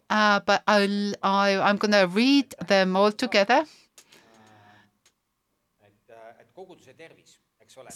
Uh, 0.09 0.41
but 0.41 0.63
I'll, 0.67 1.13
I, 1.23 1.57
I'm 1.59 1.77
going 1.77 1.93
to 1.93 2.07
read 2.07 2.55
them 2.67 2.97
all 2.97 3.13
together. 3.13 3.65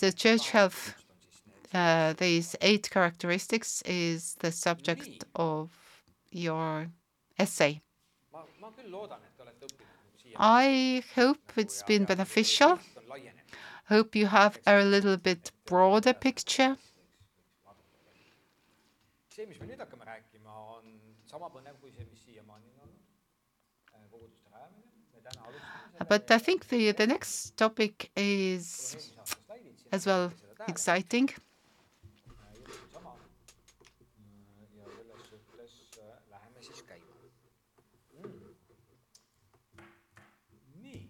The 0.01 0.13
church 0.13 0.51
health. 0.51 1.00
Uh, 1.73 2.13
these 2.15 2.57
eight 2.61 2.91
characteristics 2.91 3.81
is 3.83 4.35
the 4.41 4.51
subject 4.51 5.25
of 5.37 5.71
your 6.33 6.89
essay. 7.39 7.81
ma, 8.33 8.43
ma 8.61 8.71
küll 8.75 8.91
loodan, 8.91 9.21
et 9.23 9.37
te 9.37 9.45
olete 9.45 9.69
õppinud 9.69 10.23
siia. 10.23 10.35
I 10.39 11.03
hope 11.15 11.53
it's 11.57 11.83
been 11.85 12.05
beneficial. 12.05 12.79
Hope 13.89 14.15
you 14.17 14.27
have 14.27 14.59
a 14.67 14.85
little 14.85 15.17
bit 15.17 15.53
broader 15.65 16.13
picture. 16.13 16.77
see, 19.31 19.47
mis 19.47 19.61
me 19.61 19.67
nüüd 19.71 19.79
hakkame 19.81 20.05
rääkima, 20.05 20.55
on 20.77 20.91
sama 21.31 21.49
põnev 21.55 21.79
kui 21.81 21.93
see, 21.95 22.05
mis 22.11 22.25
siiamaani 22.27 22.67
on 22.75 22.89
olnud. 22.89 22.99
koguduste 24.11 24.51
rajamine, 24.51 24.91
me 25.15 25.23
täna 25.23 25.47
alustame 25.47 26.09
But 26.09 26.31
I 26.31 26.39
think 26.39 26.67
the, 26.69 26.93
the 26.93 27.07
next 27.07 27.57
topic 27.57 28.11
is 28.17 28.67
eelmise 28.97 29.23
aasta 29.23 29.39
slaidid 29.47 29.79
siin. 29.79 29.89
as 29.93 30.07
well 30.07 30.33
exciting. 30.69 31.31
Läheme 36.71 36.77
siis 36.77 36.83
käima 36.83 37.07
mm.. 38.25 38.33
nii. 40.83 41.09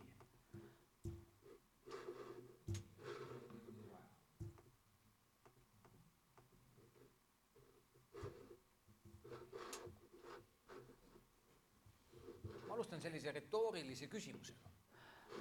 ma 12.69 12.75
alustan 12.75 13.01
sellise 13.01 13.33
retoorilise 13.33 14.07
küsimusega. 14.07 14.59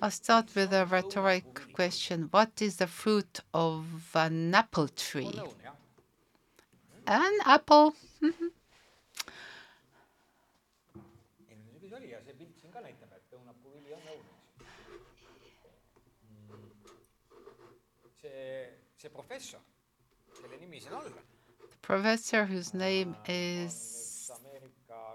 I'll 0.01 0.11
start 0.11 0.55
with 0.55 0.73
a 0.73 0.85
rhetoric 0.85 1.73
question. 1.73 2.29
What 2.31 2.61
is 2.61 2.77
the 2.77 2.87
fruit 2.87 3.39
of 3.53 3.85
an 4.15 4.55
apple 4.55 4.87
tree? 4.87 5.41
An 7.07 7.33
apple. 7.45 7.93
professor, 19.13 19.59
kelle 20.41 20.57
nimi 20.59 20.79
siin 20.81 20.93
all 20.93 21.05
on, 21.05 21.13
Professor 21.81 22.45
whose 22.45 22.73
name 22.73 23.15
is 23.27 24.31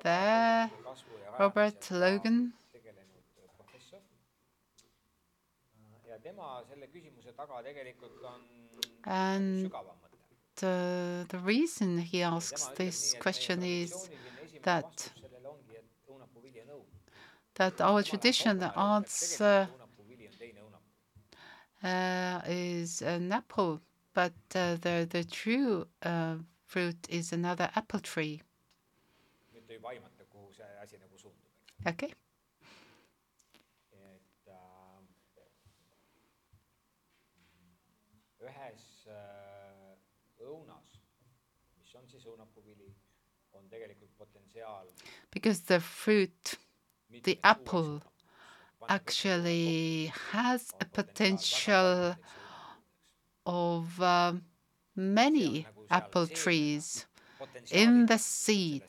there, 0.03 0.71
Robert 1.39 1.91
Logan. 1.91 2.53
tegelenud 2.73 3.25
professor. 3.57 4.01
ja 6.09 6.19
tema 6.19 6.65
selle 6.69 6.87
küsimuse 6.87 7.33
taga 7.37 7.63
tegelikult 7.63 8.25
on 8.25 8.41
And 9.07 9.67
mõte. 9.71 9.95
the, 10.57 11.27
the 11.29 11.39
reason 11.39 11.99
he 11.99 12.23
asks 12.25 12.69
this 12.77 13.15
question 13.23 13.63
is 13.63 14.09
that 14.63 15.11
sellele 15.21 15.49
ongi, 15.49 15.77
et 15.77 15.85
õunapuu 16.09 16.43
vili 16.43 16.61
on 16.63 16.69
õun. 16.79 16.87
that 17.55 17.81
our 17.81 18.03
tradition 18.03 18.63
answer 18.63 19.67
õunapuu 19.69 20.05
vili 20.09 20.27
on 20.27 20.33
teine 20.39 20.61
õunapuu. 20.61 20.89
uh, 21.35 21.74
is 22.49 23.03
an 23.03 23.33
apple, 23.33 23.81
but 24.15 24.33
uh, 24.55 24.77
the 24.81 25.07
the 25.11 25.25
true 25.25 25.87
uh, 26.03 26.37
fruit 26.67 26.97
is 27.09 27.33
another 27.33 27.69
apple 27.77 28.01
tree. 28.01 28.41
nüüd 29.53 29.67
te 29.69 29.75
juba 29.79 29.89
aimate, 29.93 30.25
kuhu 30.33 30.53
see 30.57 30.65
asi 30.83 30.97
nagu 30.99 31.19
suundub, 31.19 31.51
eks. 31.85 31.91
Okay. 31.93 32.13
äh, 34.49 34.89
ühes 38.49 38.87
äh, 39.07 39.97
õunas, 40.49 40.97
mis 41.81 41.95
on 42.01 42.09
siis 42.09 42.27
on 42.27 43.69
tegelikult 43.71 44.17
potentsiaal 44.19 44.89
Because 45.31 45.61
the 45.63 45.81
fruit, 45.81 46.59
the 47.23 47.39
apple. 47.45 48.01
actually 48.89 50.13
has 50.33 50.71
a 50.81 50.85
potential 50.85 52.17
of 53.47 54.01
uh, 54.01 54.33
many 54.97 55.67
apple 55.91 56.27
trees 56.27 57.07
in 57.71 58.07
the 58.07 58.19
seed. 58.19 58.83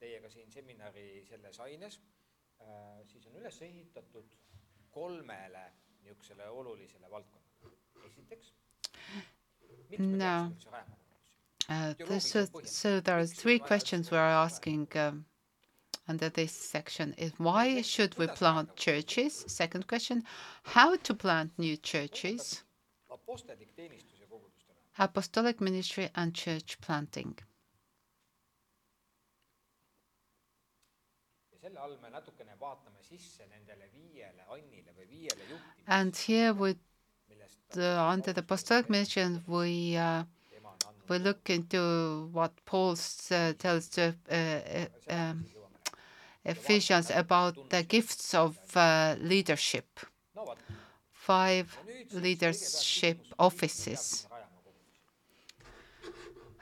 teiega 0.00 0.28
siin 0.32 0.48
seminari 0.52 1.24
selles 1.28 1.58
aines, 1.60 1.96
äh, 2.60 3.00
siis 3.10 3.26
on 3.26 3.34
üles 3.40 3.58
ehitatud 3.66 4.28
kolmele 4.94 5.64
niisugusele 6.02 6.46
olulisele 6.48 7.10
valdkonnale. 7.10 7.74
esiteks 8.08 8.52
No. 9.98 10.52
Uh, 11.68 11.94
this 12.08 12.34
is, 12.34 12.50
so 12.64 13.00
there 13.00 13.18
are 13.18 13.26
three 13.26 13.58
questions 13.58 14.10
we're 14.10 14.18
asking 14.18 14.88
um, 14.96 15.24
under 16.08 16.28
this 16.28 16.52
section 16.52 17.14
is 17.16 17.32
why 17.38 17.80
should 17.82 18.18
we 18.18 18.26
plant 18.26 18.74
churches? 18.76 19.44
Second 19.46 19.86
question, 19.86 20.24
how 20.64 20.96
to 20.96 21.14
plant 21.14 21.52
new 21.58 21.76
churches? 21.76 22.64
Apostolic 24.98 25.60
ministry 25.60 26.08
and 26.16 26.34
church 26.34 26.78
planting. 26.80 27.38
And 35.86 36.16
here 36.16 36.52
the, 36.52 36.76
under 37.78 38.32
the 38.32 38.40
apostolic 38.40 38.88
we 39.46 39.96
uh, 39.96 40.24
we 41.08 41.18
look 41.18 41.50
into 41.50 42.28
what 42.32 42.52
Paul 42.66 42.96
uh, 43.30 43.52
tells 43.58 43.88
to 43.90 44.14
uh, 44.30 44.34
uh, 44.34 44.86
um. 45.14 45.44
Ephesians 46.44 47.10
about 47.10 47.54
the 47.68 47.82
gifts 47.82 48.34
of 48.34 48.56
leadership, 49.20 50.00
five 51.12 51.76
leadership 52.12 53.18
offices, 53.38 54.26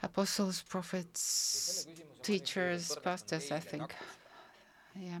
apostles, 0.03 0.61
prophets, 0.61 1.87
teachers, 2.23 2.95
pastors, 3.03 3.51
I 3.51 3.59
think. 3.59 3.95
Yeah. 4.95 5.19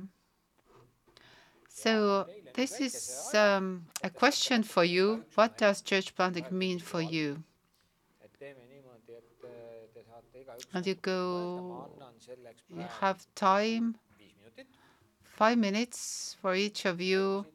So 1.81 2.27
this 2.53 2.81
is 2.81 3.33
um, 3.33 3.85
a 4.03 4.09
question 4.09 4.63
for 4.63 4.83
you. 4.83 5.23
What 5.35 5.57
does 5.57 5.81
church 5.81 6.13
planting 6.15 6.47
mean 6.51 6.79
for 6.79 7.01
you? 7.01 7.43
And 10.73 10.85
you 10.87 10.95
go, 10.95 11.87
you 12.69 12.85
have 13.01 13.27
time, 13.35 13.97
five 15.23 15.57
minutes 15.57 16.35
for 16.41 16.55
each 16.55 16.85
of 16.85 16.99
you 17.01 17.45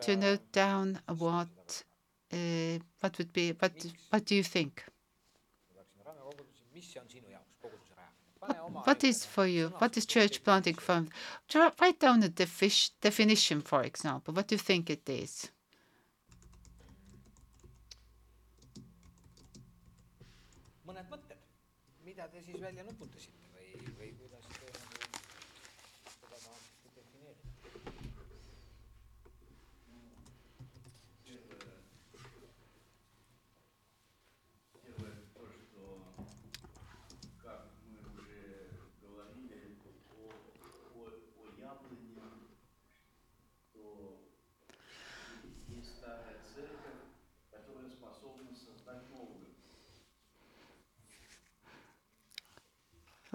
to 0.00 0.16
note 0.16 0.42
down 0.52 1.00
what 1.06 1.48
uh, 2.32 2.78
what 3.00 3.16
would 3.18 3.32
be 3.32 3.50
what 3.52 3.72
what 4.10 4.24
do 4.24 4.34
you 4.34 4.42
think? 4.42 4.84
What 8.40 9.04
is 9.04 9.24
for 9.26 9.46
you? 9.46 9.68
What 9.78 9.96
is 9.96 10.06
church 10.06 10.42
planting? 10.42 10.74
Try- 11.48 11.72
Write 11.80 11.98
down 12.00 12.22
a 12.22 12.28
defi- 12.28 12.90
definition, 13.00 13.60
for 13.60 13.82
example. 13.82 14.32
What 14.34 14.48
do 14.48 14.54
you 14.54 14.58
think 14.58 14.88
it 14.90 15.08
is? 15.08 15.50
mõned 20.86 21.06
mõtted, 21.12 21.38
mida 22.04 22.26
te 22.32 22.40
siis 22.42 22.56
välja 22.62 22.82
nuputasite 22.86 23.39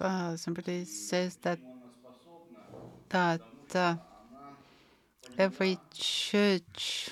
uh, 0.05 0.37
somebody 0.37 0.85
says 0.85 1.37
that 1.41 1.59
that 3.09 3.41
uh, 3.73 3.95
every 5.37 5.79
church 5.93 7.09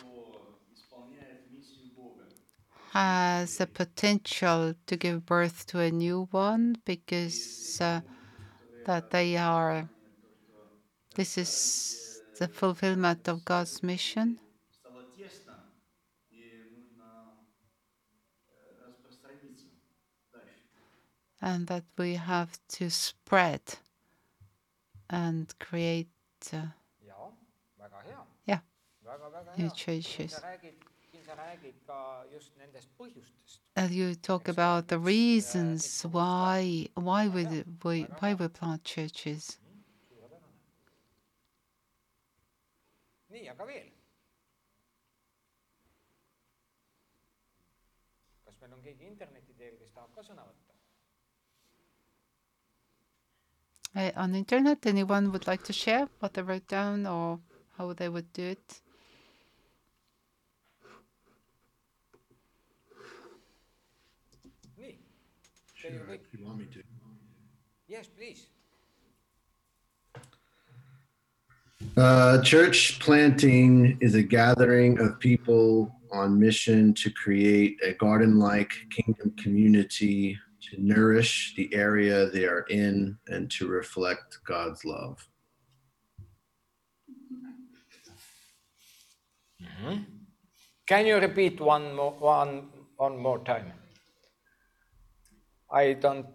has 2.91 3.59
a 3.59 3.65
potential 3.65 4.75
to 4.85 4.95
give 4.95 5.25
birth 5.25 5.65
to 5.65 5.79
a 5.79 5.89
new 5.89 6.27
one 6.29 6.75
because 6.85 7.79
uh, 7.81 8.01
that 8.85 9.09
they 9.09 9.35
are 9.37 9.89
this 11.15 11.37
is 11.37 12.21
the 12.39 12.47
fulfillment 12.47 13.27
of 13.27 13.45
God's 13.45 13.81
mission. 13.81 14.39
And 21.43 21.67
that 21.67 21.83
we 21.97 22.15
have 22.15 22.51
to 22.69 22.89
spread 22.89 23.61
and 25.09 25.53
create 25.59 26.07
uh, 26.53 26.67
väga-väga 29.03 29.57
New 29.57 29.69
churches. 29.75 30.31
sa 30.31 30.41
räägid, 30.41 30.73
siin 31.11 31.23
sa 31.25 31.35
räägid 31.35 31.75
ka 31.87 32.25
just 32.31 32.57
nendest 32.57 32.89
põhjustest. 32.97 33.59
and 33.75 33.91
you 33.91 34.15
talk 34.15 34.47
about 34.47 34.87
the 34.87 34.97
reasons 34.97 36.05
why 36.05 36.87
why 36.95 37.27
we 37.27 37.43
we 37.83 38.05
why 38.21 38.33
we 38.33 38.47
plant 38.47 38.83
churches 38.83 39.59
võtta? 53.95 53.99
Uh, 53.99 54.21
on 54.21 54.31
the 54.31 54.37
internet 54.37 54.85
anyone 54.85 55.31
would 55.31 55.47
like 55.47 55.63
to 55.63 55.73
share 55.73 56.07
what 56.19 56.33
they 56.33 56.41
wrote 56.41 56.67
down 56.67 57.05
or 57.05 57.39
how 57.77 57.93
they 57.93 58.09
would 58.09 58.31
do 58.33 58.43
it 58.43 58.81
nii. 64.83 64.97
Sure, 65.73 65.91
if 66.13 66.39
you 66.39 66.45
want 66.45 66.59
me 66.59 66.65
to. 66.73 66.83
Yes, 67.87 68.07
please. 68.07 68.47
Uh, 71.97 72.41
church 72.41 72.99
planting 72.99 73.97
is 74.01 74.15
a 74.15 74.23
gathering 74.23 74.99
of 74.99 75.19
people 75.19 75.93
on 76.11 76.39
mission 76.39 76.93
to 76.93 77.09
create 77.09 77.77
a 77.83 77.93
garden 77.93 78.39
like 78.39 78.71
kingdom 78.89 79.31
community 79.43 80.37
to 80.73 80.81
nourish 80.81 81.53
the 81.55 81.73
area 81.73 82.29
they 82.29 82.45
are 82.45 82.65
in 82.69 83.17
and 83.27 83.49
to 83.51 83.67
reflect 83.67 84.39
God's 84.45 84.83
love. 84.85 85.27
Mm-hmm. 89.61 90.03
Can 90.87 91.05
you 91.05 91.17
repeat 91.17 91.61
one 91.61 91.95
more, 91.95 92.11
one, 92.11 92.69
one 92.97 93.17
more 93.17 93.39
time? 93.39 93.71
I 95.71 95.93
don't. 95.93 96.25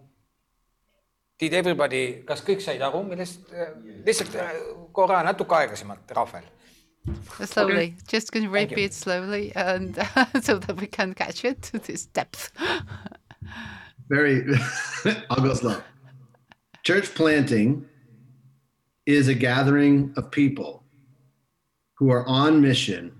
Did 1.39 1.53
everybody, 1.53 2.23
kas 2.27 2.41
kõik 2.43 2.59
said 2.59 2.81
aru, 2.83 2.99
millest, 3.07 3.47
äh, 3.55 3.71
lihtsalt 4.03 4.33
äh, 4.35 4.49
korra 4.91 5.21
natuke 5.23 5.55
aeglasemalt, 5.55 6.11
Rahvel. 6.11 6.43
slowly 7.45 7.95
just 8.07 8.31
can 8.31 8.43
you 8.43 8.51
Thank 8.51 8.71
you. 8.71 8.75
repeat 8.75 8.93
slowly 8.93 9.53
and 9.55 9.95
so 10.41 10.59
that 10.59 10.79
we 10.79 10.85
can 10.85 11.13
catch 11.13 11.45
it 11.45 11.61
to 11.61 11.79
this 11.79 12.05
depth 12.07 12.51
Very, 14.09 14.45
I'll 15.29 15.43
go 15.43 15.53
slow. 15.53 15.81
Church 16.83 17.13
planting 17.13 17.85
is 19.05 19.27
a 19.27 19.33
gathering 19.33 20.13
of 20.17 20.31
people 20.31 20.83
who 21.95 22.11
are 22.11 22.25
on 22.27 22.61
mission 22.61 23.11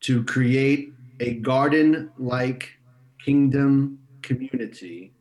to 0.00 0.22
create 0.24 0.92
a 1.20 1.34
garden 1.34 2.10
like 2.18 2.70
kingdom 3.24 3.98
community 4.22 5.12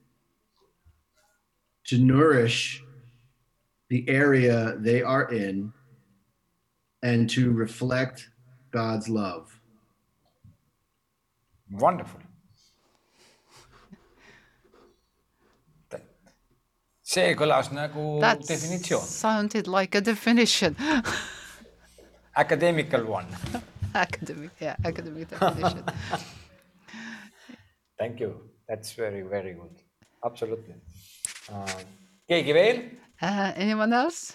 to 1.86 1.98
nourish 1.98 2.84
the 3.90 4.08
area 4.10 4.76
they 4.80 5.02
are 5.02 5.32
in 5.32 5.72
and 7.04 7.30
to 7.30 7.52
reflect 7.52 8.30
God's 8.72 9.08
love. 9.08 9.60
Wonderful. 11.72 12.20
See 17.14 17.34
kõlas 17.40 17.70
nagu 17.76 18.06
that 18.24 18.42
definitsioon, 18.50 19.06
sounded 19.06 19.68
like 19.68 19.98
a 19.98 20.02
definition 20.02 20.76
academical 22.44 23.04
one. 23.06 23.28
academic 23.94 24.52
yeah 24.60 24.76
academic 24.86 25.30
definition 25.30 25.84
Thank 28.00 28.20
you, 28.20 28.32
that's 28.68 28.92
very, 28.94 29.22
very 29.22 29.54
good, 29.54 29.76
absolutely 30.26 30.76
uh,. 31.54 31.82
keegi 32.30 32.54
veel? 32.58 32.80
uh, 33.22 33.52
anyone 33.56 33.94
else 33.94 34.34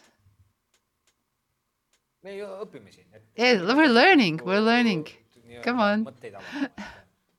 me 2.22 2.36
ju 2.38 2.46
õpime 2.62 2.90
siin. 2.92 3.06
Yeah, 3.36 3.62
we're 3.76 3.92
learning, 3.92 4.40
we're 4.44 4.60
learning. 4.64 5.06
Come 5.64 5.80
on. 5.80 6.04
mõtteid. 6.04 6.34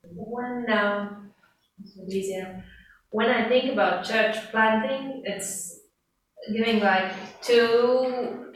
When 0.04 0.66
um, 0.74 1.32
this 1.78 1.96
will 1.96 2.08
be 2.08 2.20
easier. 2.20 2.64
When 3.12 3.30
I 3.30 3.48
think 3.50 3.72
about 3.72 4.06
church 4.06 4.38
planting, 4.52 5.24
it's 5.26 5.80
giving 6.54 6.80
like 6.80 7.14
two 7.42 8.54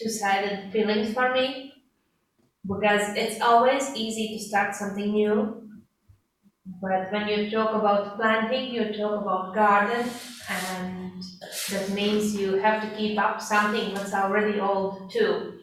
two-sided 0.00 0.70
feelings 0.72 1.12
for 1.12 1.32
me 1.32 1.72
because 2.66 3.16
it's 3.16 3.40
always 3.40 3.94
easy 3.94 4.36
to 4.38 4.44
start 4.44 4.74
something 4.74 5.12
new. 5.12 5.68
But 6.80 7.10
when 7.12 7.28
you 7.28 7.50
talk 7.50 7.74
about 7.74 8.16
planting, 8.16 8.70
you 8.72 8.92
talk 8.96 9.22
about 9.22 9.54
garden, 9.54 10.08
and 10.48 11.22
that 11.70 11.90
means 11.90 12.34
you 12.36 12.56
have 12.56 12.82
to 12.82 12.96
keep 12.96 13.18
up 13.18 13.40
something 13.40 13.94
that's 13.94 14.12
already 14.14 14.60
old 14.60 15.10
too. 15.10 15.58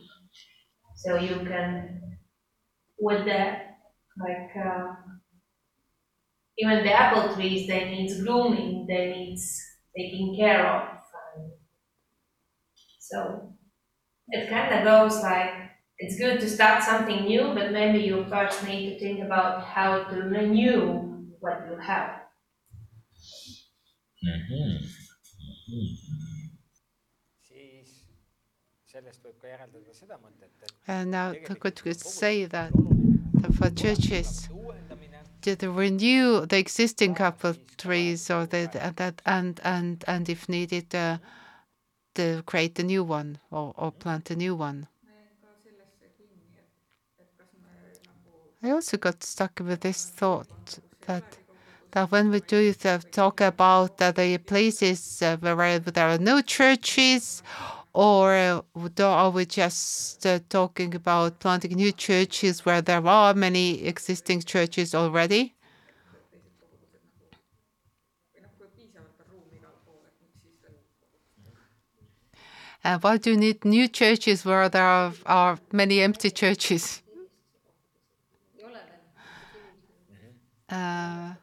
So 0.95 1.17
you 1.17 1.35
can, 1.45 2.17
with 2.99 3.25
the 3.25 3.57
like 4.17 4.51
uh, 4.57 4.95
even 6.57 6.83
the 6.83 6.93
apple 6.93 7.33
trees, 7.35 7.67
they 7.67 7.89
need 7.89 8.23
grooming, 8.23 8.85
they 8.87 9.11
need 9.11 9.39
taking 9.97 10.35
care 10.35 10.65
of. 10.65 10.89
And 11.35 11.51
so 12.99 13.53
it 14.29 14.49
kind 14.49 14.73
of 14.73 14.83
goes 14.83 15.21
like 15.21 15.65
it's 15.97 16.17
good 16.17 16.39
to 16.39 16.49
start 16.49 16.83
something 16.83 17.25
new, 17.25 17.53
but 17.53 17.71
maybe 17.71 17.99
you 17.99 18.25
first 18.29 18.63
need 18.65 18.93
to 18.93 18.99
think 18.99 19.23
about 19.23 19.63
how 19.63 20.03
to 20.03 20.15
renew 20.23 21.27
what 21.39 21.65
you 21.69 21.77
have. 21.77 22.21
siis 27.45 27.89
sellest 28.89 29.21
võib 29.21 29.37
ka 29.41 29.51
järeldada 29.51 29.93
seda 29.93 30.17
mõtet, 30.17 30.49
et 30.63 30.73
And 30.87 31.11
now 31.11 31.31
the 31.33 31.55
could 31.55 31.77
kogu 31.77 31.93
say 31.93 32.45
that, 32.45 32.71
that 33.41 33.53
for 33.53 33.69
churches 33.69 34.49
uuendamine 34.49 34.54
to 35.53 35.69
renew 35.69 36.45
the 36.45 36.57
existing 36.57 37.15
apple 37.17 37.55
trees 37.77 38.31
or 38.31 38.45
the, 38.47 38.69
and 38.81 38.95
that 38.95 39.21
and 39.25 39.59
and 39.63 40.03
and 40.07 40.29
if 40.29 40.49
needed 40.49 40.95
uh, 40.95 41.17
to 42.15 42.41
create 42.45 42.79
a 42.79 42.83
new 42.83 43.03
one 43.03 43.37
or, 43.51 43.73
or 43.77 43.91
plant 43.91 44.31
a 44.31 44.35
new 44.35 44.55
one. 44.55 44.87
I 48.63 48.71
also 48.71 48.97
got 48.97 49.21
stuck 49.23 49.59
with 49.59 49.81
this 49.81 50.05
thought 50.05 50.79
that 51.05 51.23
that 51.91 52.11
when 52.11 52.29
we 52.31 52.39
do 52.41 52.73
uh, 52.83 52.99
talk 53.11 53.39
about 53.41 54.01
uh, 54.01 54.11
the 54.11 54.37
places 54.39 55.21
uh, 55.21 55.37
where 55.37 55.79
there 55.79 56.09
are 56.09 56.17
no 56.17 56.41
churches, 56.41 57.43
or 57.95 58.35
uh, 58.35 58.61
are 58.99 59.29
we 59.29 59.45
just 59.45 60.25
uh, 60.25 60.39
talking 60.49 60.93
about 60.93 61.39
planting 61.39 61.71
new 61.77 61.93
churches 61.93 62.65
where 62.65 62.81
there 62.81 63.07
are 63.07 63.33
many 63.33 63.85
existing 63.85 64.41
churches 64.41 64.93
already? 64.93 65.55
And 72.83 73.01
why 73.01 73.15
do 73.15 73.31
you 73.31 73.37
need 73.37 73.63
new 73.63 73.87
churches 73.87 74.43
where 74.43 74.67
there 74.67 74.83
are, 74.83 75.13
are 75.25 75.57
many 75.71 76.01
empty 76.01 76.31
churches? 76.31 77.01
Uh, 80.67 81.33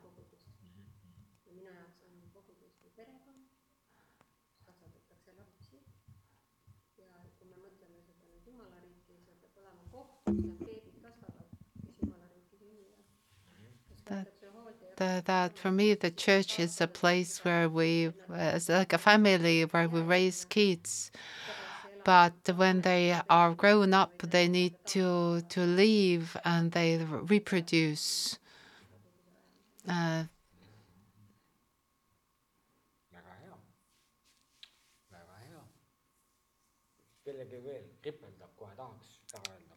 that 15.25 15.59
for 15.59 15.71
me 15.71 15.95
the 15.95 16.11
church 16.11 16.59
is 16.61 16.81
a 16.81 16.87
place 16.87 17.45
where 17.45 17.69
we 17.69 18.13
it's 18.31 18.69
like 18.69 18.93
a 18.93 18.99
family 18.99 19.63
where 19.63 19.89
we 19.89 20.01
raise 20.01 20.45
kids. 20.47 21.11
But 22.05 22.35
when 22.57 22.83
they 22.83 23.21
are 23.31 23.55
grown 23.55 23.95
up 23.95 24.23
they 24.23 24.49
need 24.49 24.75
to 24.95 25.43
to 25.51 25.61
leave 25.61 26.37
and 26.45 26.73
they 26.73 26.99
reproduce. 26.99 28.39
Uh, 29.89 30.25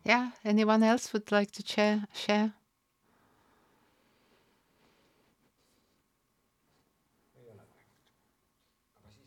yeah 0.05 0.31
anyone 0.45 0.83
else 0.83 1.11
would 1.13 1.31
like 1.31 1.51
to 1.51 1.63
share 1.65 2.05
share 2.13 2.53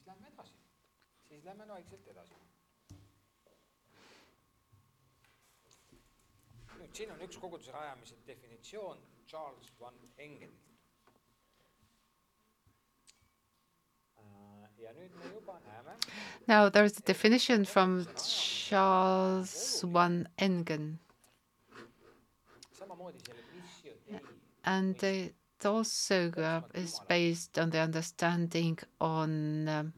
aga 0.09 0.17
siis 0.17 0.17
lähme 0.17 0.29
edasi, 0.29 0.55
siis 1.29 1.45
lähme 1.45 1.69
vaikselt 1.69 2.09
edasi. 2.09 2.35
nüüd 6.79 6.95
siin 6.95 7.11
on 7.11 7.23
üks 7.27 7.37
koguduse 7.43 7.73
rajamise 7.75 8.15
definitsioon 8.27 8.99
Charles 9.27 9.73
van 9.81 9.97
Engenilt. 10.17 10.69
Äh, 14.17 14.69
ja 14.79 14.93
nüüd 14.95 15.17
me 15.19 15.33
juba 15.35 15.59
näeme, 15.61 15.97
now 16.47 16.69
there's 16.71 16.97
a 16.99 17.07
definition 17.07 17.65
from 17.65 18.07
Charles 18.15 19.83
van 19.93 20.29
Engen 20.39 21.01
samamoodi 22.79 23.19
selle 23.27 23.43
missio 23.55 23.93
dei 24.07 24.21
and 24.65 25.03
it 25.03 25.38
also 25.67 26.31
uh, 26.37 26.63
is 26.75 27.01
based 27.09 27.59
on 27.59 27.71
the 27.71 27.81
understanding 27.81 28.79
on 29.01 29.69
um, 29.69 29.93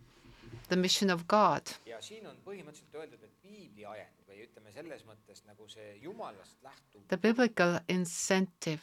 the 0.68 0.76
mission 0.76 1.10
of 1.10 1.26
God. 1.28 1.62
ja 1.86 2.00
siin 2.02 2.26
on 2.26 2.36
põhimõtteliselt 2.44 2.94
öeldud, 2.94 3.22
et 3.24 3.36
piibli 3.42 3.86
ajend 3.86 4.26
või 4.28 4.44
ütleme 4.46 4.72
selles 4.72 5.04
mõttes 5.04 5.44
nagu 5.46 5.68
see 5.68 5.96
jumalast 6.02 6.62
lähtuv 6.62 7.06
The 7.08 7.18
biblical 7.18 7.80
incentive 7.88 8.82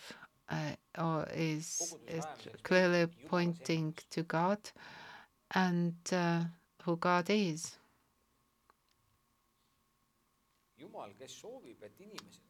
uh, 0.52 0.76
or 0.98 1.28
is, 1.34 1.96
is 2.08 2.26
clearly 2.64 3.08
pointing 3.30 3.94
to 4.12 4.24
God 4.24 4.60
and 5.56 5.96
uh, 6.12 6.44
who 6.84 6.98
God 6.98 7.30
is. 7.30 7.78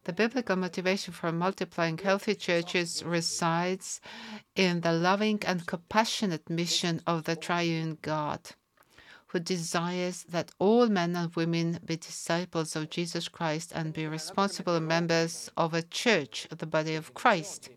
The 0.04 0.14
biblical 0.14 0.56
motivation 0.56 1.14
for 1.14 1.32
multiplying 1.32 1.98
healthy 1.98 2.36
churches 2.36 3.04
resides 3.04 4.02
in 4.56 4.82
the 4.82 4.92
loving 4.92 5.40
and 5.46 5.66
compassionate 5.66 6.50
mission 6.50 7.02
of 7.08 7.24
the 7.24 7.36
triune 7.36 7.98
God, 8.02 8.42
who 9.28 9.40
desires 9.40 10.24
that 10.24 10.52
all 10.60 10.88
men 10.88 11.16
and 11.16 11.34
women 11.36 11.80
be 11.86 11.96
disciples 11.96 12.76
of 12.76 12.90
Jesus 12.90 13.30
Christ 13.30 13.72
and 13.74 13.94
be 13.94 14.08
responsible 14.08 14.80
members 14.80 15.50
of 15.56 15.74
a 15.74 15.82
church, 15.82 16.48
the 16.50 16.66
body 16.66 16.96
of 16.96 17.14
Christ. 17.14 17.70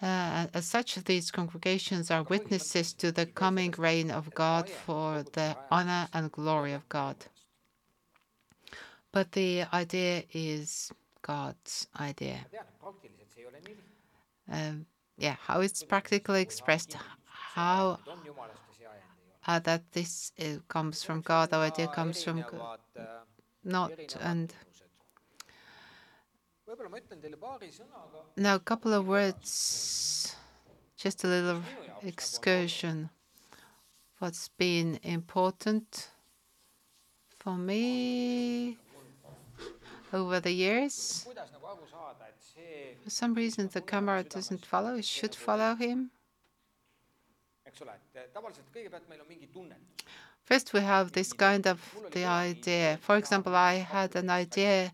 As 0.00 0.64
such, 0.66 0.94
these 1.04 1.30
congregations 1.30 2.10
are 2.10 2.22
witnesses 2.22 2.92
to 2.94 3.10
the 3.12 3.26
coming 3.26 3.74
reign 3.78 4.10
of 4.10 4.32
God 4.34 4.68
for 4.68 5.24
the 5.32 5.56
honor 5.70 6.08
and 6.12 6.30
glory 6.30 6.72
of 6.72 6.88
God. 6.88 7.16
But 9.12 9.32
the 9.32 9.64
idea 9.72 10.22
is 10.32 10.92
God's 11.22 11.88
idea. 11.98 12.38
ma 12.52 12.92
tean, 13.00 13.12
et 13.20 13.28
praktiliselt 13.28 13.32
see 13.34 13.40
ei 13.42 13.46
ole 13.46 13.60
nii 13.60 13.74
lihtne. 13.74 14.68
Um, 14.70 14.86
yeah, 15.16 15.36
how 15.46 15.60
it's 15.60 15.82
practically 15.82 16.40
expressed, 16.42 16.96
how 17.54 17.98
Need 18.04 18.12
on 18.12 18.24
jumalast 18.26 18.60
ja 18.68 18.74
see 18.78 18.86
ajend 18.86 19.10
ei 19.18 19.32
ole. 19.32 19.56
uh, 19.56 19.58
that 19.64 19.82
this 19.92 20.32
uh, 20.38 20.58
comes 20.68 21.02
from 21.04 21.20
God, 21.22 21.52
our 21.52 21.66
idea 21.66 21.88
comes 21.88 22.22
from 22.24 22.42
God, 22.50 22.80
äh, 22.96 23.06
not 23.64 23.92
and 24.20 24.54
now 28.36 28.54
a 28.54 28.58
couple 28.58 28.92
of 28.92 29.06
words, 29.08 30.36
just 30.96 31.24
a 31.24 31.26
little 31.26 31.62
excursion. 32.02 33.08
What's 34.18 34.48
been 34.48 34.98
important 35.02 36.10
for 37.38 37.56
me 37.56 38.76
over 40.12 40.40
the 40.40 40.52
years? 40.52 41.24
kuidas 41.24 41.50
nagu 41.52 41.66
aru 41.66 41.86
saada, 41.86 42.26
et 42.28 42.36
see, 42.40 42.96
For 43.04 43.10
some 43.10 43.34
reason, 43.34 43.68
the 43.68 43.80
camera 43.80 44.22
doesn't 44.22 44.66
follow. 44.66 44.96
It 44.96 45.04
should 45.06 45.34
follow 45.34 45.74
him. 45.74 46.10
eks 47.64 47.80
ole, 47.82 47.92
et 47.92 48.16
eh, 48.20 48.28
tavaliselt 48.34 48.68
kõigepealt 48.74 49.08
meil 49.08 49.20
on 49.20 49.28
mingi 49.28 49.48
tunnetus. 49.52 50.04
First, 50.44 50.72
we 50.72 50.80
have 50.80 51.12
this 51.12 51.32
kind 51.32 51.66
of 51.66 51.78
the 52.10 52.24
idea. 52.24 52.96
For 53.02 53.16
example, 53.16 53.54
I 53.54 53.74
had 53.74 54.16
an 54.16 54.30
idea 54.30 54.92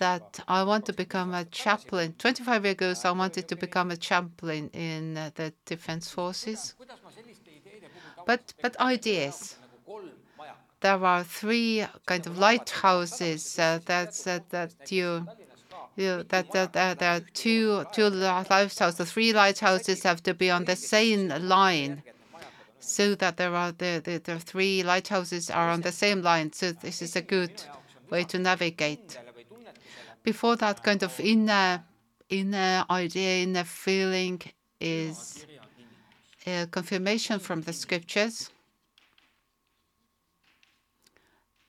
that 0.00 0.40
I 0.48 0.64
want 0.64 0.86
to 0.86 0.92
become 0.92 1.34
a 1.34 1.44
chaplain. 1.44 2.14
25 2.18 2.64
years 2.64 2.72
ago, 2.72 2.94
I 3.04 3.12
wanted 3.12 3.46
to 3.48 3.56
become 3.56 3.90
a 3.90 3.96
chaplain 3.96 4.70
in 4.72 5.16
uh, 5.16 5.30
the 5.34 5.52
defense 5.66 6.10
forces. 6.10 6.74
But 8.26 8.54
but 8.62 8.80
ideas. 8.80 9.56
There 10.80 11.04
are 11.04 11.22
three 11.22 11.86
kind 12.06 12.26
of 12.26 12.38
lighthouses. 12.38 13.58
Uh, 13.58 13.78
that 13.84 14.90
you. 14.90 15.26
You, 15.96 16.22
that, 16.28 16.52
that, 16.52 16.72
that 16.72 16.98
there 17.00 17.16
are 17.16 17.20
two 17.34 17.84
two 17.92 18.08
lighthouses. 18.08 18.94
The 18.96 19.04
three 19.04 19.32
lighthouses 19.32 20.02
have 20.04 20.22
to 20.22 20.32
be 20.32 20.48
on 20.50 20.64
the 20.64 20.76
same 20.76 21.28
line, 21.28 22.02
so 22.78 23.14
that 23.16 23.36
there 23.36 23.54
are 23.54 23.72
the, 23.72 24.00
the 24.02 24.16
the 24.18 24.38
three 24.38 24.82
lighthouses 24.82 25.50
are 25.50 25.68
on 25.68 25.82
the 25.82 25.92
same 25.92 26.22
line. 26.22 26.52
So 26.52 26.72
this 26.72 27.02
is 27.02 27.16
a 27.16 27.22
good 27.22 27.52
way 28.08 28.24
to 28.24 28.38
navigate. 28.38 29.18
Before 30.22 30.56
that, 30.56 30.82
kind 30.82 31.02
of 31.02 31.18
inner 31.20 31.82
inner 32.28 32.84
idea, 32.90 33.42
inner 33.42 33.64
feeling 33.64 34.40
is 34.80 35.46
a 36.46 36.66
confirmation 36.66 37.38
from 37.38 37.62
the 37.62 37.72
scriptures, 37.72 38.50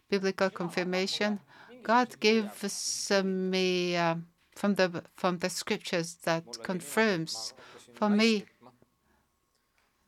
biblical 0.09 0.49
confirmation. 0.49 1.39
God 1.83 2.19
gives 2.19 3.09
uh, 3.09 3.23
me 3.23 3.95
uh, 3.95 4.15
from 4.55 4.75
the 4.75 5.03
from 5.15 5.39
the 5.39 5.49
scriptures 5.49 6.15
that 6.23 6.43
confirms 6.63 7.53
for 7.95 8.09
me 8.09 8.45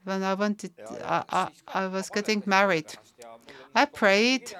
when 0.04 0.22
I 0.22 0.34
wanted 0.34 0.74
I, 1.04 1.24
I, 1.30 1.50
I 1.68 1.88
was 1.88 2.10
getting 2.10 2.44
married. 2.46 2.94
I 3.74 3.86
prayed 3.86 4.54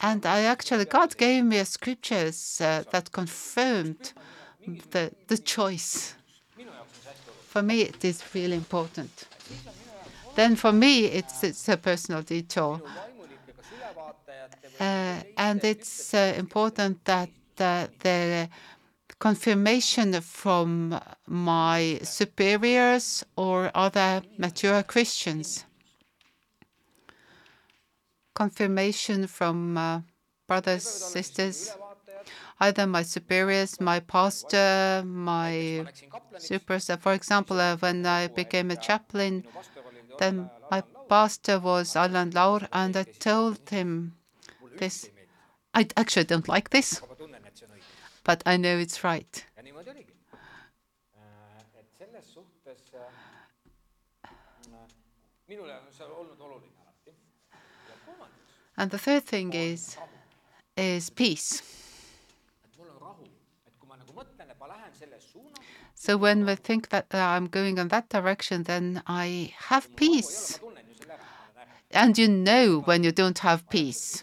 and 0.00 0.24
I 0.26 0.42
actually 0.42 0.84
God 0.84 1.16
gave 1.16 1.44
me 1.44 1.62
scriptures 1.64 2.60
uh, 2.60 2.84
that 2.90 3.12
confirmed 3.12 4.12
the 4.90 5.10
the 5.26 5.38
choice. 5.38 6.14
For 7.48 7.62
me, 7.62 7.82
it 7.82 8.04
is 8.04 8.22
really 8.34 8.56
important. 8.56 9.26
Then 10.34 10.56
for 10.56 10.72
me, 10.72 11.06
it's 11.06 11.42
it's 11.42 11.68
a 11.68 11.76
personal 11.76 12.22
detour, 12.22 12.80
uh, 14.80 15.22
and 15.36 15.64
it's 15.64 16.14
uh, 16.14 16.34
important 16.36 17.04
that 17.04 17.30
uh, 17.58 17.86
the 18.00 18.48
confirmation 19.18 20.20
from 20.20 21.00
my 21.26 21.98
superiors 22.02 23.24
or 23.36 23.70
other 23.74 24.22
mature 24.36 24.82
Christians, 24.82 25.64
confirmation 28.38 29.26
from 29.26 29.76
uh, 29.76 30.00
brothers 30.46 30.84
sisters. 31.14 31.58
either 32.60 32.86
my 32.86 33.02
superiors, 33.02 33.80
my 33.80 33.98
pastor, 34.00 35.02
my 35.04 35.52
kaplaniks, 36.14 36.46
superstar. 36.50 36.98
For 37.06 37.12
example, 37.14 37.58
uh, 37.60 37.76
when 37.76 38.06
I 38.06 38.28
became 38.28 38.70
a 38.70 38.76
chaplain, 38.76 39.44
then 40.18 40.50
my, 40.70 40.82
pastor 41.08 41.58
was 41.58 41.96
Alan 41.96 42.30
Laur, 42.30 42.60
and 42.72 42.96
I 42.96 43.04
told 43.28 43.60
him 43.70 44.14
this. 44.76 45.08
I 45.74 45.86
actually 45.96 46.28
don't 46.32 46.48
like 46.48 46.68
this, 46.70 47.00
but 48.24 48.42
I 48.44 48.56
know 48.56 48.76
it's 48.78 49.02
right. 49.02 49.34
And 58.78 58.92
the 58.92 58.98
third 58.98 59.24
thing 59.24 59.52
is 59.52 59.96
is 60.76 61.10
peace. 61.10 61.62
So 65.96 66.16
when 66.16 66.46
we 66.46 66.54
think 66.54 66.90
that 66.90 67.06
I'm 67.12 67.48
going 67.48 67.76
in 67.78 67.88
that 67.88 68.08
direction, 68.08 68.62
then 68.62 69.02
I 69.08 69.52
have 69.68 69.84
peace. 69.96 70.60
And 71.90 72.16
you 72.16 72.28
know 72.28 72.80
when 72.84 73.02
you 73.02 73.10
don't 73.10 73.40
have 73.40 73.68
peace. 73.68 74.22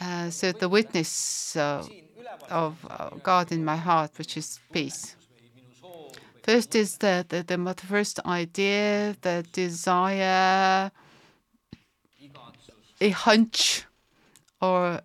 Uh, 0.00 0.30
so 0.30 0.52
the 0.52 0.70
witness 0.70 1.54
uh, 1.56 1.84
of 2.48 2.74
uh, 2.88 3.10
God 3.22 3.52
in 3.52 3.62
my 3.62 3.76
heart, 3.76 4.12
which 4.16 4.38
is 4.38 4.58
peace. 4.72 5.16
First 6.42 6.74
is 6.74 6.96
the, 6.96 7.26
the, 7.28 7.42
the 7.42 7.74
first 7.86 8.20
idea, 8.24 9.16
the 9.20 9.44
desire, 9.52 10.90
a 13.00 13.10
hunch, 13.10 13.84
or 14.60 15.00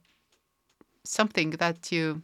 something 1.04 1.52
that 1.52 1.92
you 1.92 2.22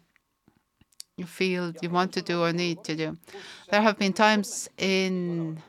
you 1.18 1.26
feel 1.26 1.74
you 1.82 1.90
want 1.90 2.14
to 2.14 2.22
do 2.22 2.42
or 2.42 2.54
need 2.54 2.84
to 2.86 2.96
do. 2.96 3.18
There 3.70 3.82
have 3.82 3.98
been 4.00 4.14
times 4.14 4.70
in 4.78 5.62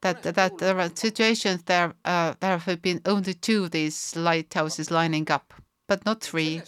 that 0.00 0.22
that 0.22 0.58
there 0.58 0.78
are 0.80 0.90
situations 0.94 1.62
there 1.64 1.92
uh, 2.04 2.34
there 2.40 2.58
have 2.58 2.80
been 2.82 3.00
only 3.04 3.34
two 3.34 3.64
of 3.64 3.70
these 3.70 4.16
lighthouses 4.16 4.90
lining 4.90 5.30
up, 5.30 5.52
but 5.86 6.04
not 6.06 6.20
three. 6.22 6.62